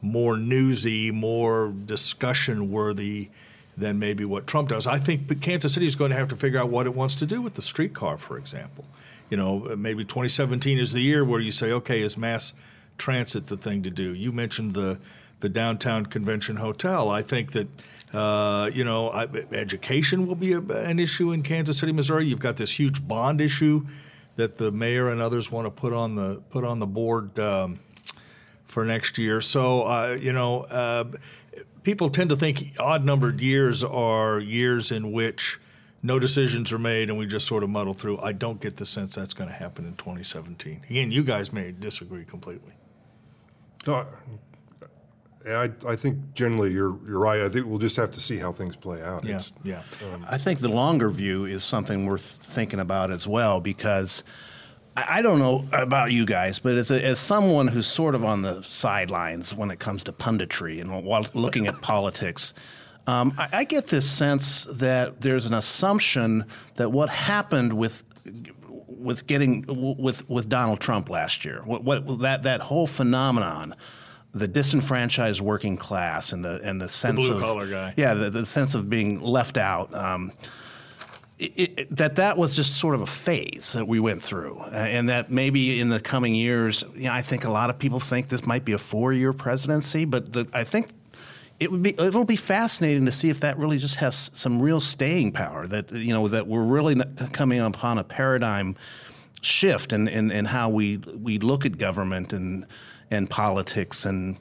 more 0.02 0.38
newsy, 0.38 1.12
more 1.12 1.74
discussion 1.86 2.72
worthy 2.72 3.30
than 3.78 4.00
maybe 4.00 4.26
what 4.26 4.48
Trump 4.48 4.70
does. 4.70 4.88
I 4.88 4.98
think 4.98 5.42
Kansas 5.42 5.74
City 5.74 5.86
is 5.86 5.96
going 5.96 6.12
to 6.12 6.18
have 6.18 6.28
to 6.30 6.36
figure 6.36 6.60
out 6.60 6.70
what 6.70 6.86
it 6.86 6.96
wants 6.96 7.16
to 7.16 7.26
do 7.26 7.42
with 7.42 7.54
the 7.54 7.62
streetcar, 7.62 8.18
for 8.18 8.38
example. 8.38 8.86
you 9.30 9.38
know, 9.38 9.60
maybe 9.78 10.04
2017 10.04 10.78
is 10.78 10.92
the 10.92 11.02
year 11.02 11.24
where 11.24 11.40
you 11.40 11.52
say, 11.52 11.72
okay, 11.72 12.02
is 12.02 12.18
mass 12.18 12.52
transit 12.98 13.48
the 13.48 13.56
thing 13.58 13.82
to 13.84 13.90
do? 13.90 14.14
You 14.14 14.32
mentioned 14.32 14.74
the 14.74 15.00
the 15.40 15.50
downtown 15.50 16.06
convention 16.06 16.58
hotel. 16.58 17.10
I 17.10 17.22
think 17.22 17.52
that. 17.54 17.68
Uh, 18.14 18.70
you 18.74 18.84
know, 18.84 19.10
I, 19.10 19.26
education 19.54 20.28
will 20.28 20.36
be 20.36 20.52
a, 20.52 20.60
an 20.60 21.00
issue 21.00 21.32
in 21.32 21.44
Kansas 21.44 21.78
City, 21.78 21.94
Missouri. 21.94 22.26
You've 22.26 22.42
got 22.42 22.58
this 22.58 22.78
huge 22.78 23.08
bond 23.08 23.40
issue 23.40 23.88
that 24.36 24.58
the 24.58 24.70
mayor 24.70 25.08
and 25.08 25.22
others 25.22 25.50
want 25.50 25.66
to 25.66 25.72
put 25.72 25.94
on 25.94 26.16
the 26.16 26.42
put 26.50 26.66
on 26.66 26.80
the 26.80 26.86
board 26.86 27.40
um, 27.40 27.80
for 28.72 28.86
next 28.86 29.18
year. 29.18 29.42
So, 29.42 29.84
uh, 29.84 30.18
you 30.20 30.32
know, 30.32 30.62
uh, 30.64 31.04
people 31.84 32.10
tend 32.10 32.30
to 32.30 32.38
think 32.38 32.74
odd 32.80 33.04
numbered 33.04 33.42
years 33.42 33.84
are 33.84 34.40
years 34.40 34.92
in 34.92 35.12
which 35.12 35.60
no 36.02 36.18
decisions 36.20 36.72
are 36.72 36.80
made 36.80 37.10
and 37.10 37.20
we 37.20 37.26
just 37.28 37.46
sort 37.46 37.64
of 37.64 37.70
muddle 37.70 37.94
through. 37.94 38.20
I 38.22 38.32
don't 38.32 38.62
get 38.62 38.78
the 38.78 38.86
sense 38.86 39.14
that's 39.16 39.34
going 39.34 39.50
to 39.50 39.56
happen 39.56 39.86
in 39.86 39.96
2017. 39.96 40.86
Again, 40.90 41.12
you 41.12 41.22
guys 41.24 41.52
may 41.52 41.72
disagree 41.74 42.24
completely. 42.24 42.74
No, 43.86 44.06
I, 45.46 45.70
I 45.88 45.96
think 45.96 46.34
generally 46.34 46.72
you're 46.72 46.98
you're 47.06 47.20
right. 47.20 47.42
I 47.42 47.50
think 47.50 47.66
we'll 47.66 47.80
just 47.80 47.96
have 47.98 48.12
to 48.12 48.20
see 48.22 48.38
how 48.38 48.52
things 48.54 48.76
play 48.76 49.02
out. 49.02 49.26
Yeah, 49.26 49.38
It's- 49.38 49.52
yeah. 49.64 49.82
I 50.30 50.38
think 50.38 50.60
the 50.60 50.70
longer 50.70 51.10
view 51.10 51.46
is 51.46 51.64
something 51.64 52.06
worth 52.06 52.22
thinking 52.24 52.80
about 52.80 53.12
as 53.12 53.28
well 53.28 53.60
because 53.60 54.24
I 54.96 55.22
don't 55.22 55.40
know 55.40 55.66
about 55.72 56.12
you 56.12 56.26
guys, 56.26 56.60
but 56.60 56.76
as, 56.76 56.92
a, 56.92 57.04
as 57.04 57.20
someone 57.20 57.68
who's 57.68 57.88
sort 57.88 58.14
of 58.14 58.26
on 58.26 58.42
the 58.42 58.62
sidelines 58.62 59.54
when 59.54 59.72
it 59.72 59.80
comes 59.80 60.04
to 60.04 60.12
punditry 60.12 60.82
and 60.82 61.06
while 61.06 61.26
looking 61.34 61.68
at 61.68 61.82
politics, 61.82 62.54
um, 63.08 63.34
I, 63.38 63.50
I 63.54 63.64
get 63.64 63.88
this 63.88 64.10
sense 64.10 64.66
that 64.70 65.22
there's 65.22 65.46
an 65.46 65.54
assumption 65.54 66.46
that 66.76 66.92
what 66.92 67.10
happened 67.10 67.74
with 67.74 68.04
with 68.88 69.26
getting 69.28 69.66
with 69.68 70.30
with 70.30 70.50
Donald 70.50 70.80
Trump 70.80 71.10
last 71.10 71.46
year, 71.46 71.62
what, 71.66 71.84
what 71.84 72.20
that 72.20 72.44
that 72.44 72.62
whole 72.62 72.88
phenomenon 72.88 73.76
the 74.34 74.48
disenfranchised 74.48 75.42
working 75.42 75.78
class 75.78 76.32
and 76.32 76.44
the 76.46 76.62
and 76.64 76.80
the 76.82 76.88
sense 76.88 77.18
blue 77.18 77.36
of 77.36 77.42
collar 77.42 77.68
guy. 77.70 77.94
yeah, 77.98 78.14
the, 78.14 78.30
the 78.30 78.46
sense 78.46 78.76
of 78.76 78.90
being 78.90 79.22
left 79.22 79.58
out. 79.58 79.94
Um, 79.94 80.32
it, 81.42 81.96
that 81.96 82.18
that 82.18 82.38
was 82.38 82.56
just 82.56 82.76
sort 82.76 82.94
of 82.94 83.02
a 83.02 83.08
phase 83.08 83.74
that 83.74 83.88
we 83.88 84.00
went 84.00 84.22
through, 84.22 84.60
uh, 84.60 84.76
and 84.76 85.10
that 85.10 85.32
maybe 85.32 85.80
in 85.80 85.90
the 85.90 86.00
coming 86.00 86.36
years, 86.36 86.84
you 86.96 87.06
know, 87.06 87.14
I 87.14 87.22
think 87.22 87.46
a 87.46 87.50
lot 87.50 87.70
of 87.70 87.80
people 87.80 88.00
think 88.00 88.28
this 88.28 88.46
might 88.46 88.64
be 88.64 88.74
a 88.74 88.78
four-year 88.78 89.34
presidency, 89.34 90.06
but 90.06 90.34
the, 90.34 90.48
I 90.54 90.64
think 90.64 90.90
it 91.60 91.72
would 91.72 91.82
be 91.82 91.92
it'll 92.00 92.26
be 92.26 92.36
fascinating 92.36 93.06
to 93.06 93.12
see 93.12 93.30
if 93.30 93.40
that 93.42 93.58
really 93.58 93.78
just 93.78 93.96
has 93.96 94.30
some 94.34 94.62
real 94.62 94.80
staying 94.80 95.32
power. 95.32 95.68
That 95.68 95.92
you 95.92 96.14
know 96.14 96.28
that 96.28 96.48
we're 96.48 96.64
really 96.64 96.96
coming 97.34 97.60
upon 97.60 97.98
a 97.98 98.04
paradigm 98.04 98.76
shift 99.42 99.94
in, 99.94 100.08
in, 100.08 100.32
in 100.32 100.46
how 100.46 100.70
we 100.70 100.98
we 100.98 101.40
look 101.40 101.66
at 101.66 101.78
government 101.78 102.34
and 102.34 102.66
and 103.10 103.30
politics 103.30 104.06
and 104.06 104.40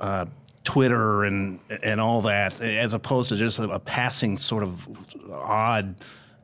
uh, 0.00 0.26
Twitter 0.64 1.24
and 1.24 1.58
and 1.82 2.00
all 2.00 2.22
that, 2.22 2.60
as 2.60 2.94
opposed 2.94 3.28
to 3.30 3.36
just 3.36 3.58
a, 3.58 3.64
a 3.70 3.78
passing 3.78 4.38
sort 4.38 4.62
of 4.62 4.88
odd 5.32 5.94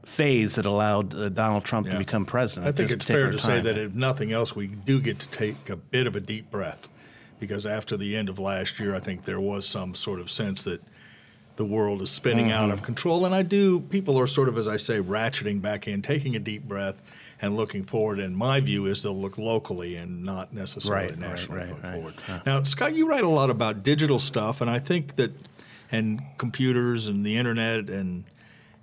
phase 0.04 0.54
that 0.56 0.66
allowed 0.66 1.14
uh, 1.14 1.28
Donald 1.28 1.64
Trump 1.64 1.88
to 1.90 1.98
become 1.98 2.24
president. 2.24 2.66
I 2.68 2.72
think 2.72 2.90
it's 2.90 3.04
fair 3.04 3.26
to 3.26 3.32
particular 3.32 3.58
say 3.58 3.60
that 3.62 3.78
if 3.78 3.94
nothing 3.94 4.32
else, 4.32 4.56
we 4.56 4.66
do 4.66 5.00
get 5.00 5.18
to 5.20 5.28
take 5.28 5.68
a 5.70 5.76
bit 5.76 6.06
of 6.06 6.16
a 6.16 6.20
deep 6.20 6.50
breath 6.50 6.88
because 7.38 7.66
after 7.66 7.96
the 7.96 8.16
end 8.16 8.28
of 8.28 8.38
last 8.38 8.78
year, 8.80 8.94
I 8.94 9.00
think 9.00 9.24
there 9.24 9.40
was 9.40 9.66
some 9.66 9.94
sort 9.94 10.20
of 10.20 10.30
sense 10.30 10.62
that 10.64 10.82
the 11.56 11.64
world 11.64 12.00
is 12.00 12.10
spinning 12.10 12.50
out 12.50 12.64
Mm-hmm. 12.64 12.72
of 12.72 12.82
control. 12.82 13.26
And 13.26 13.34
I 13.34 13.42
do, 13.42 13.80
people 13.80 14.18
are 14.18 14.26
sort 14.26 14.48
of, 14.48 14.56
as 14.56 14.66
I 14.68 14.78
say, 14.78 14.98
ratcheting 15.00 15.60
back 15.60 15.86
in, 15.86 16.00
taking 16.00 16.34
a 16.34 16.38
deep 16.38 16.62
breath 16.64 17.02
and 17.42 17.56
looking 17.56 17.84
forward. 17.84 18.18
And 18.18 18.34
my 18.34 18.60
view 18.60 18.86
is 18.86 19.02
they'll 19.02 19.14
look 19.18 19.36
locally 19.36 19.96
and 19.96 20.22
not 20.24 20.54
necessarily 20.54 21.08
Right, 21.08 21.18
nationally 21.18 21.60
right, 21.60 21.70
going 21.70 21.82
right. 21.82 21.92
forward. 21.92 22.14
Yeah. 22.28 22.40
Now, 22.46 22.62
Scott, 22.62 22.94
you 22.94 23.06
write 23.06 23.24
a 23.24 23.28
lot 23.28 23.50
about 23.50 23.82
digital 23.82 24.18
stuff, 24.18 24.62
and 24.62 24.70
I 24.70 24.78
think 24.78 25.16
that, 25.16 25.32
and 25.92 26.22
computers 26.38 27.08
and 27.08 27.26
the 27.26 27.36
internet 27.36 27.90
and 27.90 28.24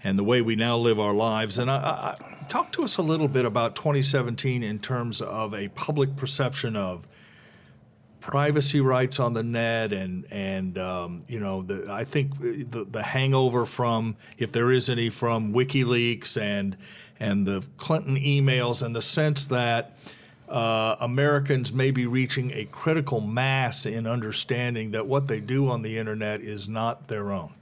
and 0.08 0.18
the 0.18 0.24
way 0.24 0.42
we 0.42 0.56
now 0.56 0.78
live 0.78 1.02
our 1.02 1.14
lives. 1.14 1.60
And 1.60 1.70
I, 1.70 1.76
I, 1.76 2.46
talk 2.48 2.72
to 2.72 2.84
us 2.84 2.96
a 2.96 3.02
little 3.02 3.28
bit 3.28 3.44
about 3.44 3.76
2017 3.76 4.64
in 4.64 4.80
terms 4.80 5.20
of 5.20 5.54
a 5.54 5.68
public 5.68 6.16
perception 6.16 6.78
of 6.78 7.06
privacy 8.22 8.80
rights 8.80 9.20
on 9.20 9.34
the 9.34 9.44
net 9.44 9.92
and 9.92 10.26
and 10.32 10.78
um, 10.78 11.26
you 11.28 11.42
know 11.42 11.62
the, 11.62 11.92
I 11.92 12.06
think 12.06 12.40
the 12.40 12.88
the 12.90 13.04
hangover 13.04 13.66
from 13.66 14.16
if 14.38 14.54
there 14.54 14.72
is 14.72 14.90
any 14.90 15.10
from 15.10 15.52
WikiLeaks 15.54 16.42
and 16.42 16.78
and 17.20 17.46
the 17.46 17.66
Clinton 17.76 18.16
emails 18.16 18.82
and 18.82 18.96
the 18.96 19.02
sense 19.02 19.44
that 19.48 19.98
uh, 20.48 20.96
Americans 21.02 21.74
may 21.74 21.92
be 21.92 22.08
reaching 22.08 22.54
a 22.54 22.64
critical 22.64 23.20
mass 23.20 23.86
in 23.86 24.08
understanding 24.08 24.92
that 24.92 25.06
what 25.06 25.28
they 25.28 25.42
do 25.42 25.68
on 25.68 25.82
the 25.82 25.98
internet 25.98 26.40
is 26.40 26.70
not 26.70 27.10
their 27.10 27.34
own. 27.34 27.57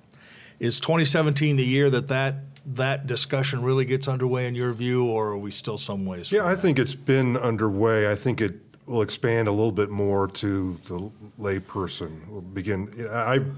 Is 0.59 0.79
2017 0.79 1.57
the 1.57 1.65
year 1.65 1.89
that 1.89 2.07
that 2.07 2.35
that 2.65 3.07
discussion 3.07 3.63
really 3.63 3.85
gets 3.85 4.07
underway 4.07 4.47
in 4.47 4.55
your 4.55 4.73
view, 4.73 5.05
or 5.05 5.29
are 5.29 5.37
we 5.37 5.51
still 5.51 5.77
some 5.77 6.05
ways? 6.05 6.31
Yeah, 6.31 6.45
I 6.45 6.55
that? 6.55 6.61
think 6.61 6.79
it's 6.79 6.95
been 6.95 7.37
underway. 7.37 8.09
I 8.09 8.15
think 8.15 8.41
it 8.41 8.55
will 8.85 9.01
expand 9.01 9.47
a 9.47 9.51
little 9.51 9.71
bit 9.71 9.89
more 9.89 10.27
to 10.27 10.79
the 10.85 11.11
layperson. 11.39 12.27
We'll 12.27 12.41
begin. 12.41 13.07
I've 13.11 13.51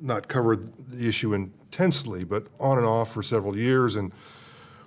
not 0.00 0.28
covered 0.28 0.72
the 0.88 1.08
issue 1.08 1.32
intensely, 1.34 2.24
but 2.24 2.46
on 2.58 2.78
and 2.78 2.86
off 2.86 3.12
for 3.12 3.22
several 3.22 3.56
years. 3.56 3.96
And 3.96 4.12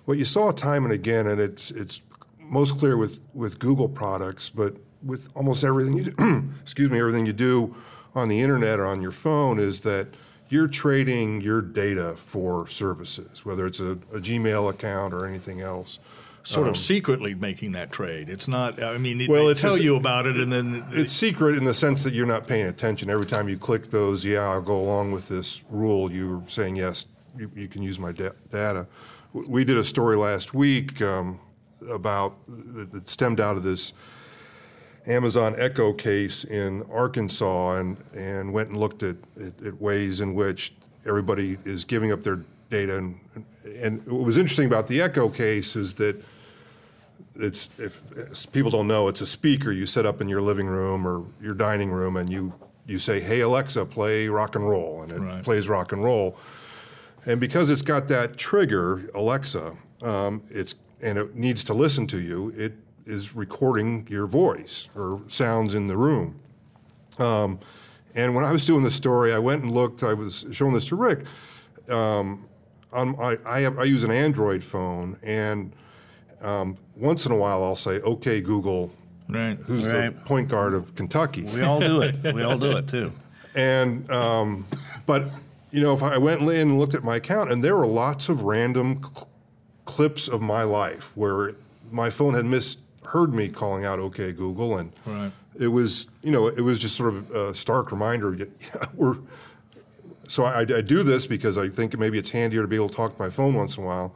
what 0.06 0.18
you 0.18 0.26
saw 0.26 0.52
time 0.52 0.84
and 0.84 0.94
again, 0.94 1.28
and 1.28 1.40
it's 1.40 1.72
it's 1.72 2.02
most 2.40 2.78
clear 2.78 2.98
with 2.98 3.22
with 3.34 3.60
Google 3.60 3.90
products, 3.90 4.50
but 4.50 4.76
with 5.04 5.30
almost 5.36 5.64
everything 5.64 5.98
you 5.98 6.04
do, 6.06 6.54
excuse 6.62 6.90
me, 6.90 7.00
everything 7.00 7.26
you 7.26 7.34
do 7.34 7.76
on 8.16 8.28
the 8.28 8.42
internet 8.42 8.80
or 8.80 8.86
on 8.86 9.02
your 9.02 9.12
phone 9.12 9.60
is 9.60 9.82
that 9.82 10.08
you're 10.50 10.68
trading 10.68 11.42
your 11.42 11.62
data 11.62 12.16
for 12.18 12.68
services, 12.68 13.44
whether 13.46 13.66
it's 13.66 13.80
a, 13.80 13.92
a 14.14 14.20
Gmail 14.20 14.70
account 14.70 15.14
or 15.14 15.26
anything 15.26 15.62
else. 15.62 16.00
sort 16.44 16.70
of 16.70 16.78
secretly 16.78 17.34
making 17.36 17.74
that 17.74 17.92
trade. 17.92 18.30
It's 18.30 18.48
not. 18.48 18.82
I 18.82 18.98
mean, 18.98 19.18
Well, 19.30 19.46
they 19.46 19.52
it's- 19.52 19.60
tell 19.62 19.74
it's- 19.74 19.84
you 19.84 19.98
about 19.98 20.26
it, 20.28 20.38
and 20.38 20.50
then 20.52 20.86
It's 20.92 21.12
secret 21.12 21.58
in 21.58 21.66
the 21.66 21.74
sense 21.74 22.04
that 22.04 22.14
you're 22.14 22.26
not 22.26 22.48
paying 22.48 22.68
attention. 22.68 23.10
Every 23.10 23.26
time 23.26 23.50
you 23.50 23.58
click 23.58 23.90
those, 23.92 24.24
yeah, 24.24 24.40
I'll 24.44 24.62
go 24.62 24.80
along 24.80 25.12
with 25.12 25.28
this 25.28 25.62
rule, 25.70 26.10
you're 26.10 26.42
saying, 26.48 26.78
yes, 26.78 27.06
you, 27.38 27.52
you 27.54 27.68
can 27.68 27.82
use 27.82 28.00
my 28.00 28.14
da- 28.14 28.30
data. 28.50 28.88
We 29.34 29.66
did 29.66 29.78
a 29.78 29.84
story 29.84 30.16
last 30.16 30.54
week 30.54 31.02
um, 31.02 31.42
about, 31.90 32.38
that 32.48 32.94
that 32.94 33.10
stemmed 33.10 33.42
out 33.42 33.58
of 33.58 33.64
this 33.64 33.92
Amazon 35.08 35.56
Echo 35.58 35.94
case 35.94 36.44
in 36.44 36.84
Arkansas 36.92 37.76
and, 37.78 37.98
and 38.14 38.52
went 38.54 38.70
and 38.70 38.78
looked 38.78 39.04
at, 39.04 39.16
at, 39.42 39.62
at 39.66 39.82
ways 39.82 40.20
in 40.20 40.34
which 40.34 40.74
everybody 41.06 41.58
is 41.66 41.86
giving 41.86 42.12
up 42.12 42.24
their 42.24 42.42
data. 42.70 42.98
And, 42.98 43.20
and 43.80 44.06
what 44.06 44.26
was 44.26 44.38
interesting 44.38 44.68
about 44.68 44.88
the 44.88 45.02
Echo 45.02 45.30
case 45.30 45.76
is 45.76 45.94
that 45.96 46.22
it's 47.36 47.70
if, 47.78 48.02
people 48.52 48.72
don't 48.72 48.88
know 48.88 49.08
it's 49.08 49.22
a 49.22 49.26
speaker 49.28 49.72
you 49.72 49.86
set 49.86 50.06
up 50.08 50.22
in 50.22 50.28
your 50.28 50.42
living 50.42 50.66
room 50.66 51.08
or 51.08 51.24
your 51.40 51.54
dining 51.54 51.92
room 51.92 52.18
and 52.18 52.32
you 52.32 52.52
you 52.88 52.98
say 52.98 53.20
hey 53.20 53.42
alexa 53.42 53.86
play 53.86 54.28
rock 54.28 54.56
and 54.56 54.68
roll 54.68 55.04
and 55.04 55.12
it 55.12 55.20
Right. 55.20 55.44
plays 55.44 55.68
rock 55.70 55.92
and 55.92 56.04
roll 56.04 56.36
and 57.28 57.40
because 57.40 57.70
it's 57.70 57.84
got 57.84 58.08
that 58.08 58.38
trigger 58.38 59.08
alexa 59.14 59.76
um, 60.02 60.42
it's 60.50 60.74
and 61.02 61.20
it 61.20 61.36
needs 61.36 61.64
to 61.66 61.76
listen 61.76 62.08
to 62.08 62.20
you 62.20 62.52
it 62.58 62.74
is 63.08 63.36
recording 63.36 64.06
your 64.10 64.28
voice 64.28 64.90
or 64.96 65.22
sounds 65.28 65.74
in 65.74 65.88
the 65.88 65.98
room 65.98 66.40
um, 67.20 67.60
and 68.16 68.36
when 68.36 68.44
i 68.44 68.52
was 68.52 68.66
doing 68.66 68.84
the 68.84 68.92
story 68.92 69.34
i 69.34 69.40
went 69.40 69.64
and 69.64 69.72
looked 69.72 70.04
i 70.04 70.14
was 70.14 70.46
showing 70.52 70.74
this 70.74 70.86
to 70.86 70.96
rick 70.96 71.24
um, 71.90 72.48
on 72.92 73.20
I, 73.20 73.38
I, 73.46 73.60
have, 73.62 73.80
I 73.80 73.84
use 73.84 74.04
an 74.04 74.12
android 74.12 74.64
phone 74.64 75.18
and 75.24 75.74
um, 76.42 76.78
once 76.96 77.26
in 77.26 77.32
a 77.32 77.36
while 77.36 77.64
I'll 77.64 77.76
say, 77.76 78.00
"Okay, 78.02 78.42
Google, 78.42 78.92
right. 79.30 79.58
who's 79.58 79.84
the 79.84 80.14
point 80.26 80.50
guard 80.50 80.74
of 80.74 80.94
Kentucky?" 80.96 81.44
we 81.44 81.62
all 81.62 81.80
do 81.80 82.02
it. 82.02 82.34
We 82.34 82.44
all 82.44 82.58
do 82.58 82.78
it 82.78 82.88
too. 82.88 83.12
And 83.56 84.10
um, 84.12 84.68
but 85.06 85.30
you 85.72 85.82
know, 85.82 85.94
if 85.94 86.04
I 86.04 86.18
went 86.18 86.42
in 86.42 86.50
and 86.50 86.80
looked 86.80 86.94
at 86.94 87.04
my 87.04 87.18
account, 87.18 87.52
and 87.52 87.64
there 87.64 87.76
were 87.76 87.88
lots 87.88 88.30
of 88.30 88.44
random 88.44 89.02
cl- 89.04 89.30
clips 89.86 90.28
of 90.28 90.42
my 90.42 90.64
life 90.64 91.12
where 91.16 91.56
my 91.92 92.10
phone 92.10 92.34
had 92.34 92.46
misheard 93.08 93.34
me 93.34 93.50
calling 93.50 93.86
out 93.86 94.00
"Okay, 94.00 94.32
Google," 94.32 94.78
and 94.78 94.92
Right. 95.06 95.32
it 95.60 95.68
was 95.68 96.08
you 96.22 96.32
know 96.32 96.48
it 96.48 96.62
was 96.62 96.80
just 96.80 96.96
sort 96.96 97.14
of 97.14 97.32
a 97.32 97.54
stark 97.54 97.92
reminder. 97.92 98.34
Yeah, 98.36 98.46
we're 98.94 99.18
so 100.28 100.46
I, 100.46 100.62
I 100.62 100.82
do 100.82 101.04
this 101.04 101.26
because 101.26 101.58
I 101.58 101.70
think 101.70 101.98
maybe 101.98 102.18
it's 102.18 102.30
handier 102.30 102.62
to 102.62 102.68
be 102.68 102.76
able 102.76 102.90
to 102.90 102.96
talk 102.96 103.16
to 103.16 103.22
my 103.22 103.30
phone 103.30 103.54
once 103.54 103.78
in 103.78 103.84
a 103.84 103.88
while. 103.88 104.04
On 104.06 104.14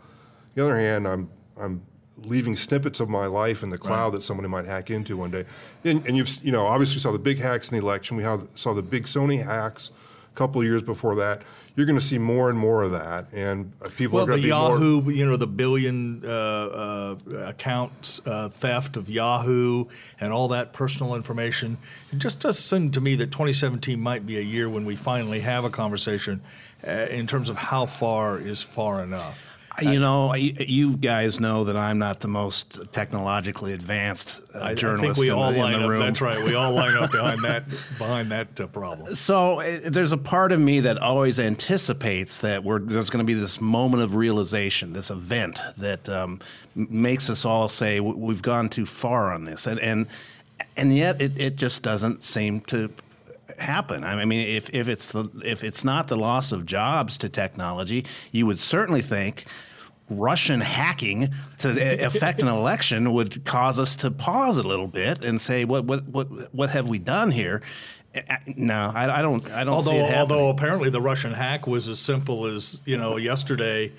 the 0.56 0.64
other 0.64 0.78
hand, 0.78 1.08
I'm 1.08 1.30
I'm 1.60 1.82
leaving 2.24 2.56
snippets 2.56 3.00
of 3.00 3.10
my 3.10 3.26
life 3.26 3.64
in 3.64 3.70
the 3.72 3.78
cloud 3.78 4.12
that 4.12 4.24
somebody 4.24 4.48
might 4.48 4.66
hack 4.66 4.92
into 4.92 5.18
one 5.18 5.32
day. 5.32 5.44
And, 5.84 6.06
and 6.06 6.16
you've 6.16 6.38
you 6.44 6.52
know 6.52 6.66
obviously 6.68 7.00
saw 7.00 7.12
the 7.12 7.20
big 7.20 7.40
hacks 7.40 7.70
in 7.72 7.78
the 7.78 7.84
election. 7.84 8.18
We 8.18 8.24
have, 8.24 8.48
saw 8.56 8.74
the 8.74 8.84
big 8.84 9.06
Sony 9.06 9.44
hacks 9.44 9.92
a 10.34 10.38
couple 10.38 10.62
of 10.62 10.68
years 10.68 10.84
before 10.84 11.16
that. 11.16 11.42
You're 11.76 11.86
going 11.86 12.00
to 12.00 12.06
see 12.06 12.18
more 12.18 12.50
and 12.50 12.60
more 12.60 12.84
of 12.84 12.92
that, 12.92 13.28
and 13.32 13.72
uh, 13.82 13.88
people 13.96 14.18
Well, 14.18 14.26
are 14.26 14.28
going 14.28 14.42
the 14.42 14.50
to 14.50 14.54
be 14.54 14.60
more. 14.60 14.72
Yahoo, 14.72 15.10
you 15.10 15.26
know, 15.26 15.38
the 15.38 15.48
billion 15.48 16.22
uh, 16.26 16.28
uh, 16.28 17.16
accounts 17.46 18.22
uh, 18.26 18.50
theft 18.50 18.98
of 18.98 19.10
Yahoo 19.10 19.86
and 20.20 20.34
all 20.34 20.50
that 20.50 20.74
personal 20.74 21.16
information. 21.16 21.78
It 22.12 22.20
just 22.20 22.42
does 22.42 22.60
seem 22.60 22.92
to 22.92 23.00
me 23.00 23.16
that 23.16 23.32
2017 23.32 24.00
might 24.02 24.26
be 24.26 24.38
a 24.38 24.42
year 24.42 24.70
when 24.70 24.84
we 24.84 24.98
finally 24.98 25.40
have 25.40 25.64
a 25.64 25.70
conversation 25.70 26.42
uh, 26.86 26.92
in 26.92 27.26
terms 27.26 27.48
of 27.48 27.56
how 27.56 27.86
far 27.86 28.38
is 28.38 28.62
far 28.62 29.02
enough. 29.02 29.51
You 29.82 30.00
know, 30.00 30.34
you, 30.36 30.98
guys 30.98 31.40
know 31.40 31.64
that 31.64 31.78
I'm 31.78 31.98
not 31.98 32.20
the 32.20 32.28
most 32.28 32.92
technologically 32.92 33.74
advanced 33.74 34.42
uh, 34.54 34.60
I, 34.60 34.70
I 34.72 34.74
journalist 34.74 35.20
think 35.20 35.28
we 35.28 35.30
all 35.30 35.50
the, 35.52 35.56
in 35.56 35.62
line 35.62 35.80
the 35.80 35.86
up. 35.86 35.90
room. 35.90 36.00
That's 36.02 36.22
right. 36.22 36.44
We 36.44 36.56
all 36.56 36.72
line 36.74 36.96
up 36.96 37.12
behind 37.12 37.42
that 37.44 37.70
behind 37.98 38.32
that 38.32 38.60
uh, 38.60 38.68
problem. 38.68 39.16
So 39.16 39.62
uh, 39.62 39.80
there's 39.86 40.12
a 40.12 40.18
part 40.18 40.52
of 40.52 40.60
me 40.60 40.82
that 40.82 40.98
always 40.98 41.40
anticipates 41.40 42.42
that 42.42 42.64
we're, 42.64 42.80
there's 42.80 43.10
going 43.10 43.26
to 43.26 43.28
be 43.28 43.34
this 43.34 43.62
moment 43.62 44.04
of 44.04 44.16
realization, 44.16 44.94
this 44.94 45.10
event 45.10 45.62
that 45.78 46.10
um, 46.10 46.42
makes 46.76 47.30
us 47.30 47.46
all 47.46 47.70
say 47.70 48.00
we've 48.00 48.42
gone 48.42 48.68
too 48.68 48.86
far 48.86 49.32
on 49.32 49.46
this, 49.46 49.68
and 49.68 49.80
and 49.80 50.08
and 50.76 50.96
yet 50.96 51.22
it, 51.22 51.40
it 51.40 51.56
just 51.56 51.82
doesn't 51.82 52.24
seem 52.24 52.62
to 52.62 52.92
happen. 53.62 54.04
I 54.04 54.26
mean, 54.26 54.48
if, 54.48 54.70
if 54.74 54.88
it's 54.88 55.12
the, 55.12 55.30
if 55.46 55.64
it's 55.64 55.84
not 55.84 56.08
the 56.08 56.18
loss 56.18 56.52
of 56.52 56.66
jobs 56.66 57.18
to 57.20 57.30
technology, 57.30 58.06
you 58.32 58.46
would 58.46 58.60
certainly 58.60 59.02
think. 59.02 59.46
Russian 60.10 60.60
hacking 60.60 61.30
to 61.60 62.06
affect 62.06 62.42
an 62.42 62.50
election 62.50 63.14
would 63.14 63.46
cause 63.46 63.80
us 63.80 63.96
to 63.98 64.12
pause 64.12 64.58
a 64.58 64.64
little 64.64 64.90
bit 64.90 65.24
and 65.24 65.40
say, 65.40 65.64
"What, 65.64 65.86
what, 65.86 66.06
what, 66.06 66.54
what 66.54 66.70
have 66.72 66.90
we 66.90 67.00
done 67.00 67.32
here?" 67.32 67.62
No, 68.46 68.92
I, 68.94 69.20
I 69.20 69.22
don't. 69.22 69.50
I 69.52 69.64
don't 69.64 69.76
Although, 69.76 69.92
see 69.92 69.98
it 69.98 70.02
happening. 70.02 70.20
although 70.20 70.50
apparently 70.50 70.90
the 70.90 71.02
Russian 71.02 71.32
hack 71.32 71.66
was 71.66 71.88
as 71.88 71.98
simple 72.00 72.46
as 72.46 72.82
you 72.84 72.98
know 72.98 73.16
yesterday, 73.16 73.90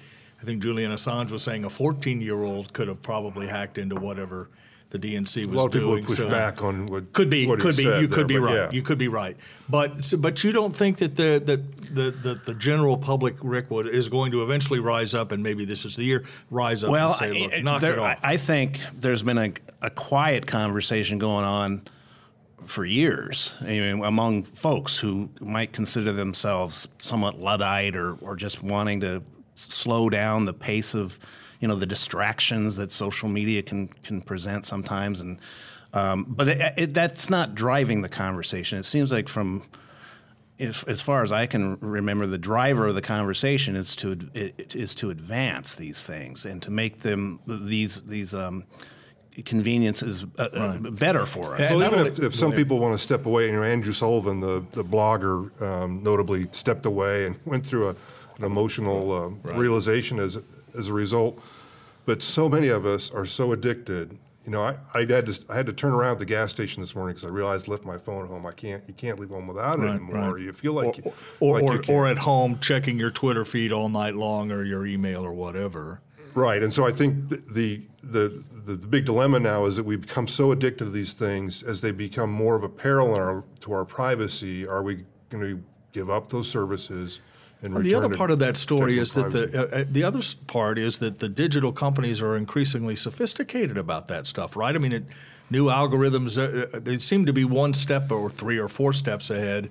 I 0.40 0.45
think 0.45 0.62
Julian 0.62 0.92
Assange 0.92 1.31
was 1.31 1.42
saying 1.42 1.64
a 1.64 1.71
14-year-old 1.71 2.75
could 2.75 2.88
have 2.88 3.00
probably 3.00 3.47
hacked 3.47 3.78
into 3.78 3.95
whatever 3.97 4.49
the 4.92 4.99
DNC 4.99 5.46
was 5.46 5.54
a 5.54 5.56
lot 5.58 5.66
of 5.66 5.72
people 5.72 5.88
doing. 5.88 5.94
would 6.02 6.06
push 6.06 6.16
so- 6.18 6.28
back 6.30 6.62
on 6.62 6.87
what 6.87 7.12
Could 7.14 7.30
be, 7.30 7.46
what 7.46 7.58
he 7.58 7.62
could 7.62 7.76
be. 7.76 7.82
said 7.84 8.02
You 8.02 8.08
could 8.08 8.18
there, 8.20 8.26
be 8.26 8.38
right. 8.38 8.54
yeah. 8.54 8.70
You 8.70 8.82
could 8.82 8.99
be 8.99 9.08
right. 9.08 9.37
But 9.68 10.04
so- 10.04 10.18
but 10.18 10.44
you 10.44 10.52
don't 10.52 10.76
think 10.76 10.99
that 10.99 11.16
the 11.16 11.42
that 11.44 11.94
the, 11.94 12.11
the 12.11 12.40
the 12.46 12.54
general 12.54 12.96
public, 12.96 13.34
Rick, 13.42 13.70
would, 13.70 13.87
is 13.88 14.08
going 14.08 14.30
to 14.32 14.42
eventually 14.42 14.80
rise 14.80 15.14
up, 15.14 15.32
and 15.32 15.42
maybe 15.42 15.64
this 15.64 15.84
is 15.84 15.96
the 15.96 16.04
year 16.04 16.25
rise 16.50 16.84
up 16.84 16.90
well, 16.90 17.08
and 17.08 17.16
say, 17.16 17.26
I- 17.26 17.32
look, 17.32 17.52
I, 17.54 17.61
knock 17.62 17.80
there- 17.80 17.92
it 17.94 17.99
off. 17.99 18.18
I, 18.22 18.32
I 18.34 18.37
think 18.37 18.78
there's 19.00 19.22
been 19.22 19.38
a, 19.38 19.52
a 19.80 19.90
quiet 19.90 20.46
conversation 20.46 21.18
going 21.18 21.44
on 21.44 21.82
for 22.66 22.84
years 22.84 23.56
I 23.61 23.64
mean, 23.64 24.04
among 24.04 24.44
folks 24.44 24.96
who 24.96 25.28
might 25.40 25.72
consider 25.72 26.12
themselves 26.12 26.87
somewhat 27.00 27.40
luddite 27.40 27.96
or, 27.96 28.14
or 28.20 28.37
just 28.37 28.62
wanting 28.62 29.00
to 29.00 29.22
slow 29.56 30.08
down 30.08 30.44
the 30.44 30.52
pace 30.54 30.94
of 30.94 31.18
you 31.62 31.69
know 31.69 31.76
the 31.76 31.87
distractions 31.87 32.76
that 32.76 32.92
social 32.92 33.28
media 33.28 33.62
can 33.62 33.88
can 33.88 34.21
present 34.21 34.66
sometimes 34.66 35.21
and 35.21 35.38
um, 35.95 36.25
but 36.28 36.49
it, 36.49 36.75
it, 36.78 36.95
that's 36.95 37.31
not 37.31 37.54
driving 37.54 38.02
the 38.02 38.09
conversation 38.09 38.78
it 38.78 38.85
seems 38.85 39.11
like 39.11 39.28
from 39.28 39.62
as, 40.62 40.85
as 40.85 41.00
far 41.00 41.23
as 41.23 41.33
I 41.33 41.47
can 41.47 41.78
remember, 41.81 42.26
the 42.26 42.38
driver 42.38 42.87
of 42.87 42.95
the 42.95 43.02
conversation 43.02 43.75
is 43.75 43.97
to 43.97 44.19
it, 44.35 44.76
is 44.76 44.95
to 44.97 45.11
advance 45.11 45.75
these 45.75 46.02
things 46.02 46.45
and 46.45 46.62
to 46.62 46.71
make 46.71 47.00
them 47.00 47.40
these 47.47 48.02
these 48.02 48.35
um, 48.35 48.64
conveniences 49.45 50.25
uh, 50.38 50.42
uh, 50.42 50.78
better 50.78 51.25
for 51.25 51.54
us. 51.54 51.61
And 51.61 51.78
Well, 51.78 51.92
even 51.92 52.07
if, 52.07 52.19
if 52.21 52.35
some 52.35 52.52
people 52.52 52.78
want 52.78 52.92
to 52.92 52.99
step 52.99 53.25
away, 53.25 53.47
you 53.47 53.52
know, 53.52 53.62
Andrew 53.62 53.92
Sullivan, 53.92 54.40
the, 54.40 54.64
the 54.73 54.85
blogger, 54.85 55.61
um, 55.62 56.02
notably 56.02 56.49
stepped 56.52 56.85
away 56.85 57.26
and 57.26 57.38
went 57.47 57.66
through 57.66 57.88
a, 57.88 57.97
an 58.37 58.45
emotional 58.45 59.12
um, 59.12 59.40
realization 59.42 60.19
as, 60.19 60.38
as 60.78 60.88
a 60.88 60.92
result. 60.92 61.40
But 62.04 62.23
so 62.23 62.49
many 62.49 62.68
of 62.68 62.85
us 62.85 63.11
are 63.11 63.26
so 63.26 63.52
addicted. 63.52 64.18
You 64.44 64.50
know, 64.50 64.62
I, 64.62 64.76
I 64.92 65.00
had 65.04 65.26
to 65.26 65.44
I 65.49 65.54
had 65.54 65.66
to 65.66 65.73
turn 65.73 65.92
around 65.92 66.12
at 66.12 66.18
the 66.18 66.25
gas 66.25 66.50
station 66.50 66.80
this 66.82 66.97
morning 66.97 67.14
because 67.14 67.28
I 67.28 67.32
realized 67.32 67.68
I 67.68 67.73
left 67.73 67.85
my 67.85 67.97
phone 67.97 68.26
home. 68.26 68.44
I 68.44 68.52
can't 68.52 68.82
you 68.88 68.94
can't 68.94 69.20
leave 69.20 69.31
home 69.31 69.46
without 69.46 69.79
it 69.79 69.87
anymore. 69.87 70.38
You 70.38 70.53
feel 70.53 70.72
like 70.72 70.98
you- 70.98 71.12
or, 71.38 71.61
like 71.61 71.64
or, 71.64 71.79
can't. 71.79 71.88
or 71.96 72.07
at 72.09 72.18
home 72.18 72.59
checking 72.59 72.98
your 72.98 73.11
Twitter 73.11 73.44
feed 73.44 73.70
all 73.70 73.88
night 73.88 74.16
long 74.16 74.50
or 74.50 74.64
your 74.64 74.85
email 74.85 75.24
or 75.24 75.33
whatever. 75.33 76.00
Right, 76.35 76.62
and 76.62 76.72
so 76.72 76.87
I 76.87 76.92
think 76.92 77.29
the, 77.29 77.42
the 77.50 77.83
the 78.03 78.42
the 78.64 78.77
big 78.77 79.05
dilemma 79.05 79.38
now 79.38 79.66
is 79.66 79.77
that 79.77 79.85
we 79.85 79.96
become 79.96 80.27
so 80.27 80.50
addicted 80.53 80.85
to 80.87 80.90
these 80.90 81.12
things 81.12 81.62
as 81.62 81.81
they 81.81 81.90
become 81.90 82.31
more 82.31 82.57
of 82.57 82.64
a 82.64 82.68
peril 82.68 83.14
in 83.14 83.20
our, 83.20 83.44
to 83.61 83.72
our 83.72 83.85
privacy. 83.85 84.66
Are 84.66 84.83
we 84.83 85.05
going 85.31 85.44
to 85.44 85.62
give 85.92 86.09
up 86.11 86.29
those 86.29 86.48
services? 86.48 87.18
And 87.62 87.85
The 87.85 87.94
other 87.94 88.09
part 88.09 88.33
of 88.33 88.40
that 88.40 88.57
story 88.57 88.98
is 88.98 89.14
that 89.14 89.31
technical 89.31 89.68
the 89.68 89.77
uh, 89.77 89.81
uh, 89.81 89.85
the 89.88 90.03
other 90.03 90.20
part 90.48 90.79
is 90.79 90.98
that 90.98 91.20
the 91.20 91.29
digital 91.29 91.72
companies 91.72 92.20
are 92.20 92.37
increasingly 92.37 92.96
sophisticated 92.96 93.79
about 93.79 94.09
that 94.09 94.27
stuff, 94.27 94.57
right? 94.57 94.75
I 94.75 94.79
mean, 94.79 94.92
it, 94.92 95.05
new 95.48 95.66
algorithms 95.66 96.38
uh, 96.38 96.77
uh, 96.77 96.81
they 96.81 96.96
seem 96.96 97.25
to 97.27 97.33
be 97.33 97.44
one 97.44 97.72
step 97.72 98.11
or 98.11 98.29
three 98.29 98.59
or 98.59 98.68
four 98.68 98.92
steps 98.92 99.31
ahead 99.31 99.70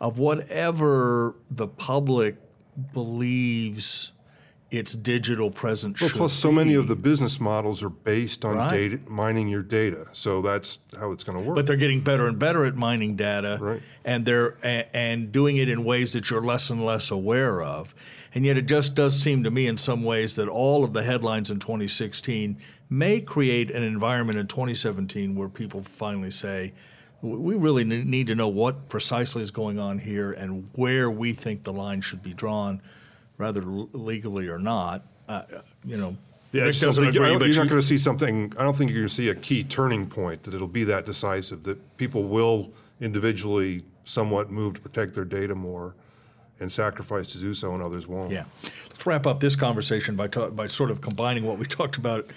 of 0.00 0.18
whatever 0.18 1.34
the 1.50 1.66
public 1.66 2.36
believes 2.92 4.12
its 4.70 4.92
digital 4.92 5.50
presence 5.50 6.00
Well, 6.00 6.10
plus, 6.10 6.32
so 6.32 6.52
many 6.52 6.74
of 6.74 6.86
the 6.86 6.94
business 6.94 7.40
models 7.40 7.82
are 7.82 7.88
based 7.90 8.44
on 8.44 8.56
Right. 8.56 8.70
data, 8.90 9.00
mining 9.08 9.48
your 9.48 9.62
data. 9.62 10.06
So 10.12 10.40
that's 10.42 10.78
how 10.98 11.10
it's 11.10 11.24
going 11.24 11.38
to 11.38 11.44
work. 11.44 11.56
but 11.56 11.66
they're 11.66 11.76
getting 11.76 12.00
better 12.00 12.26
and 12.28 12.38
better 12.38 12.64
at 12.64 12.76
mining 12.76 13.16
data, 13.16 13.58
Right. 13.60 13.82
and 14.04 14.24
they're 14.24 14.56
and 14.62 15.32
doing 15.32 15.56
it 15.56 15.68
in 15.68 15.82
ways 15.84 16.12
that 16.12 16.30
you're 16.30 16.42
less 16.42 16.70
and 16.70 16.84
less 16.84 17.10
aware 17.10 17.62
of. 17.62 17.94
And 18.32 18.44
yet, 18.46 18.56
it 18.56 18.66
just 18.66 18.94
does 18.94 19.20
seem 19.20 19.42
to 19.42 19.50
me, 19.50 19.66
in 19.66 19.76
some 19.76 20.04
ways, 20.04 20.36
that 20.36 20.46
all 20.46 20.84
of 20.84 20.92
the 20.92 21.02
headlines 21.02 21.50
in 21.50 21.58
2016 21.58 22.56
may 22.88 23.20
create 23.20 23.72
an 23.72 23.82
environment 23.82 24.38
in 24.38 24.46
2017 24.46 25.34
where 25.34 25.48
people 25.48 25.82
finally 25.82 26.30
say, 26.30 26.72
"We 27.22 27.56
really 27.56 27.82
need 27.84 28.28
to 28.28 28.36
know 28.36 28.46
what 28.48 28.88
precisely 28.88 29.42
is 29.42 29.50
going 29.50 29.80
on 29.80 29.98
here 29.98 30.30
and 30.30 30.68
where 30.74 31.10
we 31.10 31.32
think 31.32 31.64
the 31.64 31.72
line 31.72 32.00
should 32.02 32.22
be 32.22 32.32
drawn, 32.32 32.80
rather 33.40 33.62
l- 33.62 33.88
legally 33.92 34.48
or 34.48 34.58
not." 34.58 35.02
Uh, 35.28 35.42
you 35.84 35.96
know, 35.96 36.16
Yeah, 36.52 36.62
I 36.62 36.64
Rick 36.66 36.72
just 36.72 36.80
don't 36.82 36.88
doesn't 36.88 37.04
think- 37.04 37.16
I 37.16 37.18
agree, 37.18 37.28
don't- 37.30 37.38
but 37.40 37.46
you're 37.48 37.56
not 37.64 37.68
going 37.70 37.80
to 37.80 37.86
see 37.86 37.98
something. 37.98 38.52
I 38.58 38.62
don't 38.64 38.76
think 38.76 38.90
you're 38.90 39.00
going 39.00 39.08
to 39.08 39.14
see 39.14 39.28
a 39.28 39.34
key 39.34 39.64
turning 39.64 40.06
point 40.08 40.42
that 40.44 40.54
it'll 40.54 40.66
be 40.68 40.84
that 40.84 41.06
decisive 41.06 41.62
that 41.64 41.96
people 41.96 42.24
will 42.24 42.72
individually 43.00 43.82
somewhat 44.04 44.50
move 44.50 44.74
to 44.74 44.80
protect 44.80 45.14
their 45.14 45.24
data 45.24 45.54
more 45.54 45.94
and 46.58 46.70
sacrifice 46.70 47.28
to 47.28 47.38
do 47.38 47.54
so, 47.54 47.72
and 47.74 47.82
others 47.82 48.06
won't. 48.06 48.30
Yeah. 48.32 48.44
Let's 48.90 49.06
wrap 49.06 49.26
up 49.26 49.40
this 49.40 49.56
conversation 49.56 50.14
by, 50.16 50.26
ta- 50.26 50.50
by 50.50 50.66
sort 50.66 50.90
of 50.90 51.00
combining 51.00 51.44
what 51.44 51.58
we 51.58 51.64
talked 51.78 51.96
about 51.96 52.30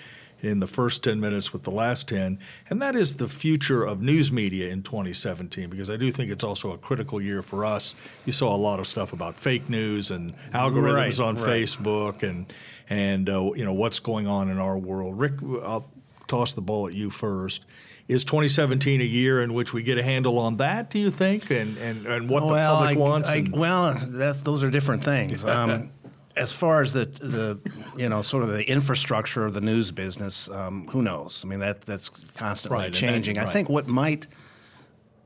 in 0.43 0.59
the 0.59 0.67
first 0.67 1.03
10 1.03 1.19
minutes 1.21 1.53
with 1.53 1.63
the 1.63 1.71
last 1.71 2.09
10, 2.09 2.37
and 2.69 2.81
that 2.81 2.95
is 2.97 3.15
the 3.15 3.29
future 3.29 3.83
of 3.83 4.01
news 4.01 4.29
media 4.31 4.69
in 4.69 4.83
2017, 4.83 5.69
because 5.69 5.89
I 5.89 5.95
do 5.95 6.11
think 6.11 6.29
it's 6.29 6.43
also 6.43 6.73
a 6.73 6.77
critical 6.77 7.21
year 7.21 7.41
for 7.41 7.63
us. 7.63 7.95
You 8.25 8.33
saw 8.33 8.53
a 8.53 8.57
lot 8.57 8.79
of 8.79 8.87
stuff 8.87 9.13
about 9.13 9.37
fake 9.37 9.69
news 9.69 10.11
and 10.11 10.35
algorithms 10.51 10.93
Right, 10.93 11.19
on 11.21 11.35
right. 11.35 11.45
Facebook 11.63 12.23
and, 12.23 12.51
and 12.89 13.29
uh, 13.29 13.53
you 13.55 13.63
know, 13.63 13.73
what's 13.73 13.99
going 13.99 14.27
on 14.27 14.49
in 14.49 14.59
our 14.59 14.77
world. 14.77 15.17
Rick, 15.17 15.35
I'll 15.63 15.89
toss 16.27 16.51
the 16.51 16.61
ball 16.61 16.87
at 16.87 16.93
you 16.93 17.09
first. 17.09 17.65
Is 18.09 18.25
2017 18.25 18.99
a 18.99 19.03
year 19.05 19.41
in 19.41 19.53
which 19.53 19.71
we 19.71 19.81
get 19.81 19.97
a 19.97 20.03
handle 20.03 20.37
on 20.37 20.57
that, 20.57 20.89
do 20.89 20.99
you 20.99 21.09
think, 21.09 21.49
and, 21.51 21.77
and, 21.77 22.05
and 22.05 22.29
what 22.29 22.41
the 22.41 22.51
well, 22.51 22.75
public 22.75 22.97
I- 22.97 22.99
wants? 22.99 23.29
I- 23.29 23.45
well, 23.49 23.95
that's 23.97 24.41
those 24.43 24.61
are 24.61 24.69
different 24.69 25.05
things. 25.05 25.45
Um, 25.53 25.89
as 26.35 26.51
far 26.51 26.81
as 26.81 26.93
the 26.93 27.05
the 27.05 27.59
you 27.97 28.09
know 28.09 28.21
sort 28.21 28.43
of 28.43 28.49
the 28.49 28.63
infrastructure 28.63 29.45
of 29.45 29.53
the 29.53 29.61
news 29.61 29.91
business, 29.91 30.49
um, 30.49 30.87
who 30.87 31.01
knows? 31.01 31.43
I 31.45 31.47
mean 31.47 31.59
that 31.59 31.81
that's 31.81 32.09
constantly 32.35 32.77
Right, 32.77 32.85
and 32.85 32.95
that- 32.95 32.99
changing. 32.99 33.37
I 33.37 33.45
think 33.45 33.69
what 33.69 33.87
might 33.87 34.27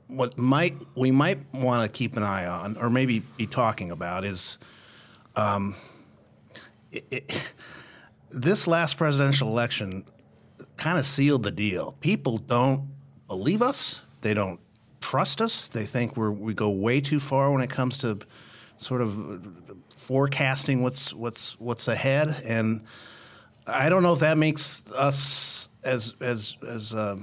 what 0.08 0.38
might 0.38 0.76
we 0.96 1.12
might 1.12 1.40
want 1.54 1.92
to 1.92 1.98
keep 1.98 2.18
an 2.18 2.24
eye 2.24 2.46
on, 2.46 2.78
or 2.78 2.90
maybe 2.90 3.20
be 3.38 3.46
talking 3.46 3.92
about, 3.92 4.26
is 4.26 4.58
um, 5.36 5.76
it, 6.92 7.06
it, 7.12 7.52
this 8.30 8.68
last 8.68 8.98
presidential 8.98 9.50
election 9.50 10.06
kind 10.78 10.98
of 10.98 11.06
sealed 11.06 11.44
the 11.44 11.52
deal. 11.52 11.96
People 12.02 12.38
don't 12.38 12.90
believe 13.28 13.62
us. 13.62 14.02
They 14.22 14.34
don't 14.34 14.60
trust 15.02 15.42
us. 15.42 15.68
They 15.68 15.86
think 15.86 16.18
we're 16.18 16.32
we 16.32 16.54
go 16.54 16.70
way 16.70 17.02
too 17.02 17.20
far 17.20 17.52
when 17.52 17.62
it 17.62 17.70
comes 17.70 17.98
to 18.00 18.20
sort 18.78 19.02
of 19.02 19.42
forecasting 19.96 20.82
what's 20.84 21.14
what's 21.14 21.60
what's 21.60 21.88
ahead. 21.88 22.42
And 22.46 22.82
I 23.66 23.90
don't 23.90 24.04
know 24.04 24.14
if 24.14 24.20
that 24.20 24.38
makes 24.38 24.84
us 24.92 25.70
as 25.84 26.14
as 26.22 26.56
as 26.68 26.94
uh, 26.94 27.18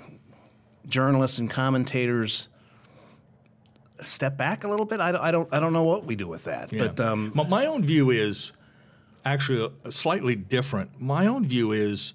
journalists 0.87 1.39
and 1.39 1.49
commentators 1.51 2.49
step 4.03 4.37
back 4.37 4.65
a 4.65 4.69
little 4.69 4.87
bit. 4.87 5.01
I, 5.01 5.13
don't- 5.13 5.21
I 5.23 5.31
don't 5.31 5.55
I 5.55 5.61
don't 5.61 5.73
know 5.73 5.85
what 5.85 6.05
we 6.05 6.17
do 6.17 6.27
with 6.29 6.45
that. 6.45 6.73
Yeah. 6.73 6.89
But 6.89 7.01
um, 7.01 7.33
my, 7.35 7.47
my 7.47 7.67
own 7.67 7.83
view 7.83 8.11
is 8.11 8.53
actually 9.25 9.73
a- 9.85 9.93
slightly 9.93 10.35
different. 10.37 11.01
My 11.01 11.27
own 11.27 11.45
view 11.47 11.73
is 11.73 12.13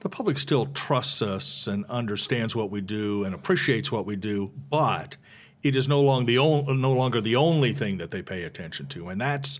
the 0.00 0.08
public 0.08 0.36
still 0.38 0.66
trusts 0.66 1.22
us 1.22 1.66
and 1.66 1.84
understands 1.86 2.54
what 2.54 2.70
we 2.70 2.80
do 2.82 3.24
and 3.24 3.34
appreciates 3.34 3.90
what 3.90 4.04
we 4.04 4.16
do, 4.16 4.52
but 4.68 5.16
it 5.64 5.74
is 5.74 5.88
no 5.88 6.00
longer 6.00 6.26
the 6.26 6.38
only, 6.38 6.74
no 6.74 6.92
longer 6.92 7.20
the 7.20 7.34
only 7.34 7.72
thing 7.72 7.98
that 7.98 8.10
they 8.10 8.22
pay 8.22 8.44
attention 8.44 8.86
to, 8.88 9.08
and 9.08 9.20
that's 9.20 9.58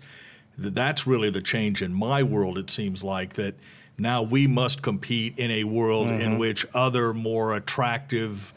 that's 0.57 1.05
really 1.05 1.29
the 1.29 1.41
change 1.41 1.81
in 1.81 1.93
my 1.93 2.23
world. 2.23 2.57
It 2.57 2.69
seems 2.69 3.03
like 3.03 3.33
that 3.33 3.55
now 3.97 4.21
we 4.21 4.47
must 4.47 4.81
compete 4.81 5.37
in 5.37 5.51
a 5.51 5.63
world 5.65 6.07
mm-hmm. 6.07 6.21
in 6.21 6.37
which 6.37 6.65
other 6.73 7.13
more 7.13 7.55
attractive 7.55 8.53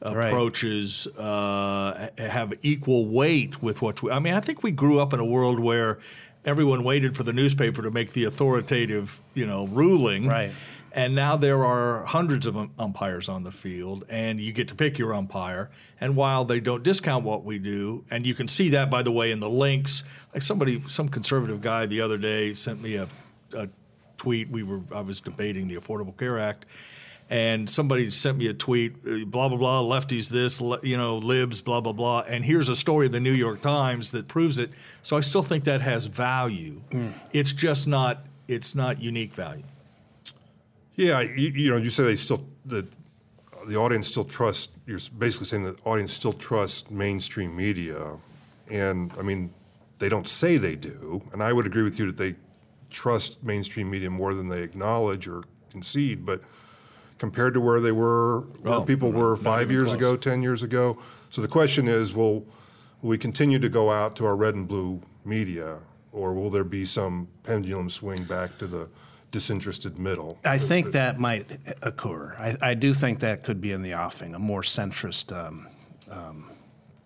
approaches 0.00 1.06
right. 1.16 1.24
uh, 1.24 2.08
have 2.16 2.52
equal 2.62 3.06
weight 3.06 3.62
with 3.62 3.82
what 3.82 4.02
we, 4.02 4.10
I 4.10 4.18
mean. 4.18 4.34
I 4.34 4.40
think 4.40 4.62
we 4.62 4.70
grew 4.70 5.00
up 5.00 5.12
in 5.12 5.20
a 5.20 5.24
world 5.24 5.60
where 5.60 5.98
everyone 6.44 6.84
waited 6.84 7.16
for 7.16 7.22
the 7.22 7.32
newspaper 7.32 7.82
to 7.82 7.90
make 7.90 8.12
the 8.12 8.24
authoritative, 8.24 9.20
you 9.34 9.46
know, 9.46 9.66
ruling. 9.66 10.26
Right. 10.26 10.52
And 10.94 11.14
now 11.14 11.38
there 11.38 11.64
are 11.64 12.04
hundreds 12.04 12.46
of 12.46 12.54
umpires 12.78 13.26
on 13.26 13.44
the 13.44 13.50
field, 13.50 14.04
and 14.10 14.38
you 14.38 14.52
get 14.52 14.68
to 14.68 14.74
pick 14.74 14.98
your 14.98 15.14
umpire. 15.14 15.70
And 15.98 16.16
while 16.16 16.44
they 16.44 16.60
don't 16.60 16.82
discount 16.82 17.24
what 17.24 17.44
we 17.44 17.58
do, 17.58 18.04
and 18.10 18.26
you 18.26 18.34
can 18.34 18.46
see 18.46 18.68
that, 18.70 18.90
by 18.90 19.02
the 19.02 19.10
way, 19.10 19.32
in 19.32 19.40
the 19.40 19.48
links, 19.48 20.04
like 20.34 20.42
somebody, 20.42 20.82
some 20.88 21.08
conservative 21.08 21.62
guy 21.62 21.86
the 21.86 22.02
other 22.02 22.18
day 22.18 22.52
sent 22.52 22.82
me 22.82 22.96
a, 22.96 23.08
a 23.54 23.70
tweet. 24.18 24.50
We 24.50 24.62
were, 24.62 24.82
I 24.94 25.00
was 25.00 25.20
debating 25.20 25.66
the 25.66 25.76
Affordable 25.76 26.14
Care 26.14 26.38
Act, 26.38 26.66
and 27.30 27.70
somebody 27.70 28.10
sent 28.10 28.36
me 28.36 28.48
a 28.48 28.54
tweet, 28.54 28.96
uh, 29.06 29.24
blah 29.24 29.48
blah 29.48 29.56
blah, 29.56 29.82
lefties 29.82 30.28
this, 30.28 30.60
you 30.82 30.98
know, 30.98 31.16
libs, 31.16 31.62
blah 31.62 31.80
blah 31.80 31.94
blah, 31.94 32.20
and 32.28 32.44
here's 32.44 32.68
a 32.68 32.76
story 32.76 33.06
in 33.06 33.12
the 33.12 33.20
New 33.20 33.32
York 33.32 33.62
Times 33.62 34.10
that 34.10 34.28
proves 34.28 34.58
it. 34.58 34.70
So 35.00 35.16
I 35.16 35.20
still 35.20 35.42
think 35.42 35.64
that 35.64 35.80
has 35.80 36.04
value. 36.04 36.82
Mm. 36.90 37.12
It's 37.32 37.54
just 37.54 37.88
not, 37.88 38.26
it's 38.46 38.74
not 38.74 39.00
unique 39.00 39.32
value. 39.32 39.64
Yeah, 40.94 41.20
you, 41.20 41.48
you 41.48 41.70
know, 41.70 41.76
you 41.76 41.90
say 41.90 42.02
they 42.04 42.16
still 42.16 42.46
the 42.64 42.86
the 43.66 43.76
audience 43.76 44.08
still 44.08 44.24
trusts. 44.24 44.68
You're 44.86 45.00
basically 45.16 45.46
saying 45.46 45.64
the 45.64 45.76
audience 45.84 46.12
still 46.12 46.32
trusts 46.32 46.90
mainstream 46.90 47.56
media, 47.56 48.18
and 48.70 49.12
I 49.18 49.22
mean, 49.22 49.52
they 49.98 50.08
don't 50.08 50.28
say 50.28 50.58
they 50.58 50.76
do, 50.76 51.22
and 51.32 51.42
I 51.42 51.52
would 51.52 51.66
agree 51.66 51.82
with 51.82 51.98
you 51.98 52.06
that 52.06 52.16
they 52.16 52.34
trust 52.90 53.42
mainstream 53.42 53.90
media 53.90 54.10
more 54.10 54.34
than 54.34 54.48
they 54.48 54.62
acknowledge 54.62 55.26
or 55.26 55.42
concede, 55.70 56.26
but 56.26 56.42
compared 57.18 57.54
to 57.54 57.60
where 57.60 57.80
they 57.80 57.92
were, 57.92 58.40
where 58.62 58.74
oh, 58.74 58.82
people 58.82 59.10
were 59.10 59.36
five 59.36 59.70
years 59.70 59.86
close. 59.86 59.96
ago, 59.96 60.16
10 60.16 60.42
years 60.42 60.62
ago. 60.62 60.98
So 61.30 61.40
the 61.40 61.48
question 61.48 61.88
is 61.88 62.12
will, 62.12 62.44
will 63.00 63.10
we 63.10 63.18
continue 63.18 63.58
to 63.58 63.68
go 63.68 63.90
out 63.90 64.16
to 64.16 64.26
our 64.26 64.36
red 64.36 64.54
and 64.54 64.68
blue 64.68 65.00
media, 65.24 65.78
or 66.12 66.34
will 66.34 66.50
there 66.50 66.64
be 66.64 66.84
some 66.84 67.28
pendulum 67.42 67.88
swing 67.90 68.24
back 68.24 68.58
to 68.58 68.66
the 68.66 68.88
disinterested 69.32 69.98
middle? 69.98 70.38
I 70.44 70.58
think 70.58 70.92
that 70.92 71.18
might 71.18 71.50
occur. 71.82 72.36
I, 72.38 72.70
I 72.70 72.74
do 72.74 72.94
think 72.94 73.20
that 73.20 73.42
could 73.42 73.60
be 73.60 73.72
in 73.72 73.82
the 73.82 73.94
offing, 73.94 74.34
a 74.34 74.38
more 74.38 74.62
centrist 74.62 75.36
um, 75.36 75.66
um, 76.10 76.50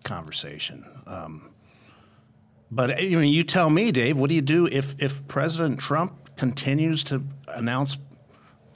conversation. 0.03 0.85
Um, 1.07 1.49
but 2.69 2.91
I 2.91 3.03
mean, 3.03 3.33
you 3.33 3.43
tell 3.43 3.69
me, 3.69 3.91
Dave, 3.91 4.17
what 4.17 4.29
do 4.29 4.35
you 4.35 4.41
do 4.41 4.67
if, 4.67 4.95
if 5.01 5.27
President 5.27 5.79
Trump 5.79 6.35
continues 6.35 7.03
to 7.05 7.23
announce, 7.47 7.97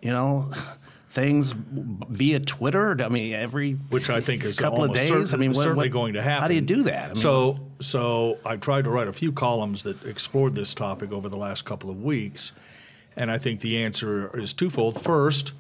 you 0.01 0.11
know, 0.11 0.51
things 1.09 1.53
via 1.53 2.39
Twitter? 2.39 2.95
I 3.01 3.09
mean, 3.09 3.33
every 3.33 3.73
which 3.73 4.09
I 4.09 4.21
think 4.21 4.45
is 4.45 4.57
a 4.57 4.61
couple 4.61 4.83
of 4.83 4.93
days. 4.93 5.09
Certain, 5.09 5.35
I 5.35 5.37
mean, 5.37 5.51
what, 5.51 5.63
certainly 5.63 5.89
what, 5.89 5.93
going 5.93 6.13
to 6.13 6.21
happen. 6.21 6.41
How 6.41 6.47
do 6.47 6.55
you 6.55 6.61
do 6.61 6.83
that? 6.83 7.03
I 7.03 7.07
mean, 7.07 7.15
so, 7.15 7.59
so 7.81 8.39
I 8.45 8.55
tried 8.55 8.85
to 8.85 8.89
write 8.89 9.09
a 9.09 9.13
few 9.13 9.33
columns 9.33 9.83
that 9.83 10.03
explored 10.05 10.55
this 10.55 10.73
topic 10.73 11.11
over 11.11 11.27
the 11.27 11.37
last 11.37 11.65
couple 11.65 11.89
of 11.89 12.01
weeks, 12.01 12.53
and 13.15 13.32
I 13.32 13.38
think 13.38 13.62
the 13.62 13.84
answer 13.84 14.36
is 14.38 14.54
twofold. 14.54 15.02
First, 15.02 15.54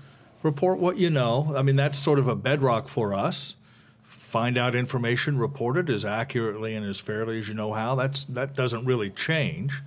report 0.43 0.79
what 0.79 0.97
you 0.97 1.09
know. 1.09 1.53
I 1.55 1.61
mean, 1.61 1.75
that's 1.75 1.97
sort 1.97 2.19
of 2.19 2.27
a 2.27 2.35
bedrock 2.35 2.87
for 2.87 3.13
us. 3.13 3.55
Find 4.03 4.57
out 4.57 4.75
information, 4.75 5.37
report 5.37 5.77
it 5.77 5.89
as 5.89 6.05
accurately 6.05 6.75
and 6.75 6.85
as 6.85 6.99
fairly 6.99 7.39
as 7.39 7.47
you 7.47 7.53
know 7.53 7.73
how. 7.73 7.95
That's 7.95 8.25
that 8.25 8.55
doesn't 8.55 8.85
really 8.85 9.09
change 9.09 9.81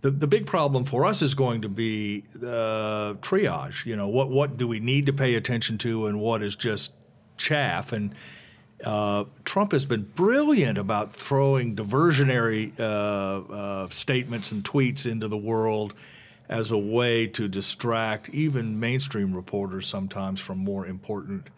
the, 0.00 0.10
the 0.10 0.26
big 0.26 0.46
problem 0.46 0.84
for 0.84 1.04
us 1.04 1.22
is 1.22 1.34
going 1.34 1.62
to 1.62 1.68
be 1.68 2.24
uh, 2.36 3.14
triage. 3.14 3.84
You 3.84 3.96
know, 3.96 4.08
what 4.08 4.30
what 4.30 4.56
do 4.56 4.68
we 4.68 4.80
need 4.80 5.06
to 5.06 5.12
pay 5.12 5.34
attention 5.34 5.78
to, 5.78 6.06
and 6.06 6.20
what 6.20 6.42
is 6.42 6.54
just 6.54 6.92
chaff? 7.36 7.92
And 7.92 8.14
uh, 8.84 9.24
Trump 9.44 9.72
has 9.72 9.86
been 9.86 10.02
brilliant 10.02 10.78
about 10.78 11.12
throwing 11.12 11.74
diversionary 11.74 12.78
uh, 12.78 12.82
uh, 13.52 13.88
statements 13.88 14.52
and 14.52 14.62
tweets 14.62 15.04
into 15.04 15.26
the 15.26 15.36
world 15.36 15.94
as 16.48 16.70
a 16.70 16.78
way 16.78 17.26
to 17.26 17.48
distract 17.48 18.30
even 18.30 18.80
mainstream 18.80 19.34
reporters 19.34 19.86
sometimes 19.86 20.40
from 20.40 20.58
more 20.58 20.86
important 20.86 21.48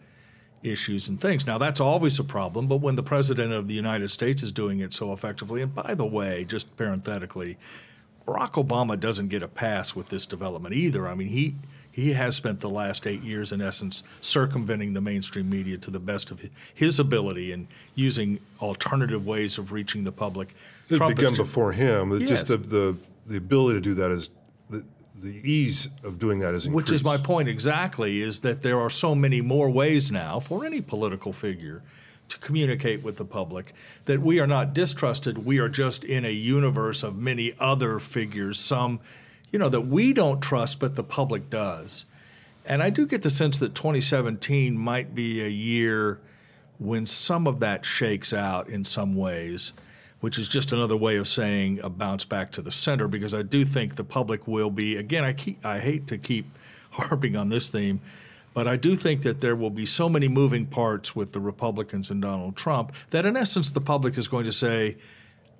issues 0.63 1.07
and 1.07 1.19
things. 1.19 1.47
Now, 1.47 1.57
that's 1.57 1.79
always 1.79 2.19
a 2.19 2.23
problem, 2.23 2.67
but 2.67 2.77
when 2.77 2.95
the 2.95 3.03
President 3.03 3.53
of 3.53 3.67
the 3.67 3.73
United 3.73 4.11
States 4.11 4.43
is 4.43 4.51
doing 4.51 4.79
it 4.79 4.93
so 4.93 5.11
effectively, 5.13 5.61
and 5.61 5.73
by 5.73 5.95
the 5.95 6.05
way, 6.05 6.45
just 6.45 6.75
parenthetically, 6.77 7.57
Barack 8.27 8.51
Obama 8.51 8.99
doesn't 8.99 9.29
get 9.29 9.41
a 9.41 9.47
pass 9.47 9.95
with 9.95 10.09
this 10.09 10.25
development 10.25 10.75
either. 10.75 11.07
I 11.07 11.15
mean, 11.15 11.29
he 11.29 11.55
he 11.93 12.13
has 12.13 12.37
spent 12.37 12.61
the 12.61 12.69
last 12.69 13.05
eight 13.05 13.21
years, 13.21 13.51
in 13.51 13.61
essence, 13.61 14.03
circumventing 14.21 14.93
the 14.93 15.01
mainstream 15.01 15.49
media 15.49 15.77
to 15.79 15.91
the 15.91 15.99
best 15.99 16.31
of 16.31 16.49
his 16.73 16.99
ability 16.99 17.51
and 17.51 17.67
using 17.95 18.39
alternative 18.61 19.25
ways 19.25 19.57
of 19.57 19.73
reaching 19.73 20.05
the 20.05 20.11
public. 20.11 20.55
It 20.89 21.05
began 21.05 21.35
before 21.35 21.73
him. 21.73 22.17
Yes. 22.21 22.29
Just 22.29 22.47
the, 22.47 22.57
the 22.57 22.97
the 23.27 23.37
ability 23.37 23.77
to 23.77 23.81
do 23.81 23.93
that 23.95 24.11
is 24.11 24.29
the 25.21 25.49
ease 25.49 25.87
of 26.03 26.19
doing 26.19 26.39
that 26.39 26.53
is 26.53 26.65
increased. 26.65 26.75
Which 26.75 26.91
is 26.91 27.03
my 27.03 27.17
point 27.17 27.47
exactly. 27.47 28.21
Is 28.21 28.41
that 28.41 28.61
there 28.61 28.79
are 28.79 28.89
so 28.89 29.15
many 29.15 29.41
more 29.41 29.69
ways 29.69 30.11
now 30.11 30.39
for 30.39 30.65
any 30.65 30.81
political 30.81 31.31
figure 31.31 31.83
to 32.31 32.39
communicate 32.39 33.03
with 33.03 33.17
the 33.17 33.25
public, 33.25 33.73
that 34.05 34.21
we 34.21 34.39
are 34.39 34.47
not 34.47 34.73
distrusted. 34.73 35.45
We 35.45 35.59
are 35.59 35.67
just 35.67 36.03
in 36.03 36.23
a 36.23 36.31
universe 36.31 37.03
of 37.03 37.17
many 37.17 37.53
other 37.59 37.99
figures, 37.99 38.57
some, 38.57 39.01
you 39.51 39.59
know, 39.59 39.67
that 39.67 39.81
we 39.81 40.13
don't 40.13 40.41
trust, 40.41 40.79
but 40.79 40.95
the 40.95 41.03
public 41.03 41.49
does. 41.49 42.05
And 42.65 42.81
I 42.81 42.89
do 42.89 43.05
get 43.05 43.21
the 43.21 43.29
sense 43.29 43.59
that 43.59 43.75
2017 43.75 44.77
might 44.77 45.13
be 45.13 45.43
a 45.43 45.49
year 45.49 46.19
when 46.79 47.05
some 47.05 47.47
of 47.47 47.59
that 47.59 47.85
shakes 47.85 48.33
out 48.33 48.69
in 48.69 48.85
some 48.85 49.15
ways, 49.15 49.73
which 50.21 50.39
is 50.39 50.47
just 50.47 50.71
another 50.71 50.95
way 50.95 51.17
of 51.17 51.27
saying 51.27 51.79
a 51.83 51.89
bounce 51.89 52.25
back 52.25 52.51
to 52.53 52.61
the 52.61 52.71
center, 52.71 53.07
because 53.07 53.33
I 53.33 53.41
do 53.41 53.65
think 53.65 53.95
the 53.95 54.03
public 54.03 54.47
will 54.47 54.71
be, 54.71 54.95
again, 54.97 55.23
I, 55.23 55.33
keep, 55.33 55.63
I 55.65 55.79
hate 55.79 56.07
to 56.07 56.17
keep 56.17 56.45
harping 56.91 57.35
on 57.35 57.49
this 57.49 57.69
theme 57.69 58.01
but 58.53 58.67
I 58.67 58.75
do 58.75 58.95
think 58.95 59.21
that 59.21 59.41
there 59.41 59.55
will 59.55 59.69
be 59.69 59.85
so 59.85 60.09
many 60.09 60.27
moving 60.27 60.65
parts 60.65 61.15
with 61.15 61.31
the 61.31 61.39
Republicans 61.39 62.09
and 62.09 62.21
Donald 62.21 62.55
Trump 62.55 62.93
that, 63.11 63.25
in 63.25 63.37
essence, 63.37 63.69
the 63.69 63.81
public 63.81 64.17
is 64.17 64.27
going 64.27 64.45
to 64.45 64.51
say, 64.51 64.97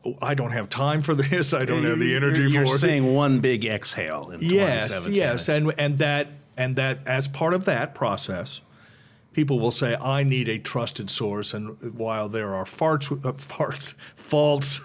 oh, 0.06 0.17
I 0.21 0.34
don't 0.34 0.52
have 0.52 0.69
time 0.69 1.02
for 1.02 1.15
this. 1.15 1.54
I 1.54 1.65
don't 1.65 1.84
have 1.84 2.00
the 2.00 2.15
energy 2.15 2.41
you're, 2.41 2.50
you're 2.50 2.62
for 2.63 2.67
it. 2.67 2.69
You're 2.69 2.78
saying 2.80 3.13
one 3.13 3.39
big 3.39 3.65
exhale 3.65 4.32
in 4.32 4.41
yes, 4.41 5.08
yes, 5.08 5.47
and 5.47 5.74
and 5.78 6.00
that 6.00 6.28
and 6.58 6.76
that 6.76 7.00
as 7.06 7.28
part 7.28 7.54
of 7.54 7.65
that 7.65 7.95
process, 7.95 8.60
people 9.34 9.60
will 9.60 9.72
say, 9.72 9.96
"I 9.96 10.24
need 10.24 10.50
a 10.50 10.60
trusted 10.60 11.10
source." 11.10 11.54
And 11.54 11.98
while 11.98 12.30
there 12.30 12.54
are 12.54 12.65
farts, 12.65 13.12
uh, 13.12 13.32
farts, 13.34 13.94
faults, 14.15 14.82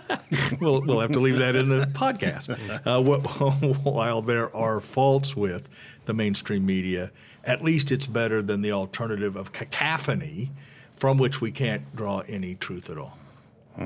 we'll 0.60 0.82
we'll 0.82 1.00
have 1.00 1.12
to 1.12 1.20
leave 1.20 1.38
that 1.38 1.56
in 1.56 1.68
the 1.68 1.86
podcast. 1.86 2.50
Uh, 2.86 3.02
while 3.90 4.22
there 4.22 4.54
are 4.54 4.80
faults 4.80 5.36
with 5.36 5.68
the 6.06 6.14
mainstream 6.14 6.66
media, 6.66 7.12
at 7.44 7.62
least 7.62 7.92
it's 7.92 8.06
better 8.06 8.42
than 8.42 8.62
the 8.62 8.72
alternative 8.72 9.36
of 9.36 9.52
cacophony 9.52 10.50
from 10.96 11.16
which 11.16 11.40
we 11.40 11.50
can't 11.50 11.96
draw 11.96 12.20
any 12.28 12.54
truth 12.54 12.90
at 12.90 12.98
all. 12.98 13.16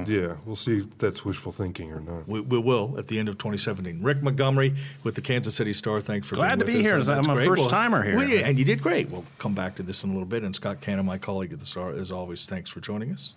Yeah, 0.07 0.37
we'll 0.45 0.57
see 0.57 0.79
if 0.79 0.99
that's 0.99 1.25
wishful 1.25 1.53
thinking 1.53 1.93
or 1.93 2.01
not. 2.01 2.27
We, 2.27 2.41
we, 2.41 2.59
will 2.59 2.97
at 2.99 3.07
the 3.07 3.19
end 3.19 3.29
of 3.29 3.39
2017. 3.39 4.03
Rick 4.03 4.23
Montgomery 4.23 4.75
with 5.05 5.15
the 5.15 5.21
Kansas 5.21 5.55
City 5.55 5.73
Star. 5.73 6.01
Thanks 6.01 6.27
for 6.27 6.35
glad 6.35 6.59
to 6.59 6.65
be 6.65 6.83
here. 6.83 6.99
I'm 6.99 7.31
a 7.31 7.37
first 7.45 7.71
timer 7.71 8.03
here, 8.03 8.17
well, 8.17 8.29
and 8.29 8.59
you 8.59 8.65
did 8.65 8.83
great. 8.83 9.09
We'll 9.09 9.25
come 9.39 9.55
back 9.55 9.77
to 9.77 9.85
this 9.85 10.03
in 10.03 10.11
a 10.11 10.13
little 10.13 10.27
bit. 10.27 10.43
And 10.43 10.55
Scott 10.55 10.81
Canon, 10.81 11.07
my 11.07 11.19
colleague 11.19 11.53
at 11.53 11.61
the 11.61 11.67
Star, 11.67 11.93
as 11.93 12.11
always, 12.11 12.47
thanks 12.47 12.71
for 12.71 12.81
joining 12.81 13.13
us. 13.13 13.37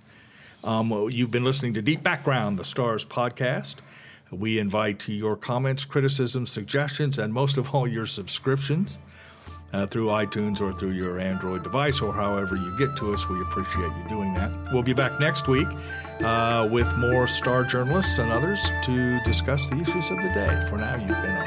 Um, 0.64 0.92
you've 1.12 1.32
been 1.32 1.44
listening 1.44 1.76
to 1.76 1.82
Deep 1.84 2.02
Background, 2.02 2.58
the 2.58 2.66
Stars 2.66 3.06
podcast. 3.06 3.76
We 4.32 4.58
invite 4.58 5.08
your 5.08 5.38
comments, 5.38 5.86
criticisms, 5.86 6.52
suggestions, 6.52 7.20
and 7.20 7.32
most 7.32 7.58
of 7.58 7.74
all, 7.74 7.88
your 7.88 8.08
subscriptions 8.08 8.98
uh, 9.74 9.86
through 9.86 10.08
iTunes 10.08 10.62
or 10.62 10.74
through 10.74 10.92
your 10.92 11.20
Android 11.20 11.64
device 11.64 12.02
or 12.02 12.14
however 12.14 12.56
you 12.56 12.78
get 12.78 12.96
to 12.98 13.14
us. 13.14 13.28
We 13.30 13.42
appreciate 13.42 13.92
you 14.04 14.10
doing 14.10 14.34
that. 14.36 14.52
We'll 14.72 14.84
be 14.84 14.94
back 14.94 15.20
next 15.20 15.48
week 15.48 15.68
uh, 16.22 16.68
with 16.72 16.92
more 16.98 17.28
star 17.28 17.64
journalists 17.64 18.18
and 18.18 18.32
others 18.32 18.60
to 18.84 19.20
discuss 19.24 19.70
the 19.70 19.80
issues 19.80 20.10
of 20.12 20.18
the 20.18 20.30
day. 20.30 20.66
For 20.70 20.78
now, 20.78 20.96
you've 20.96 21.08
been 21.08 21.36
on 21.36 21.47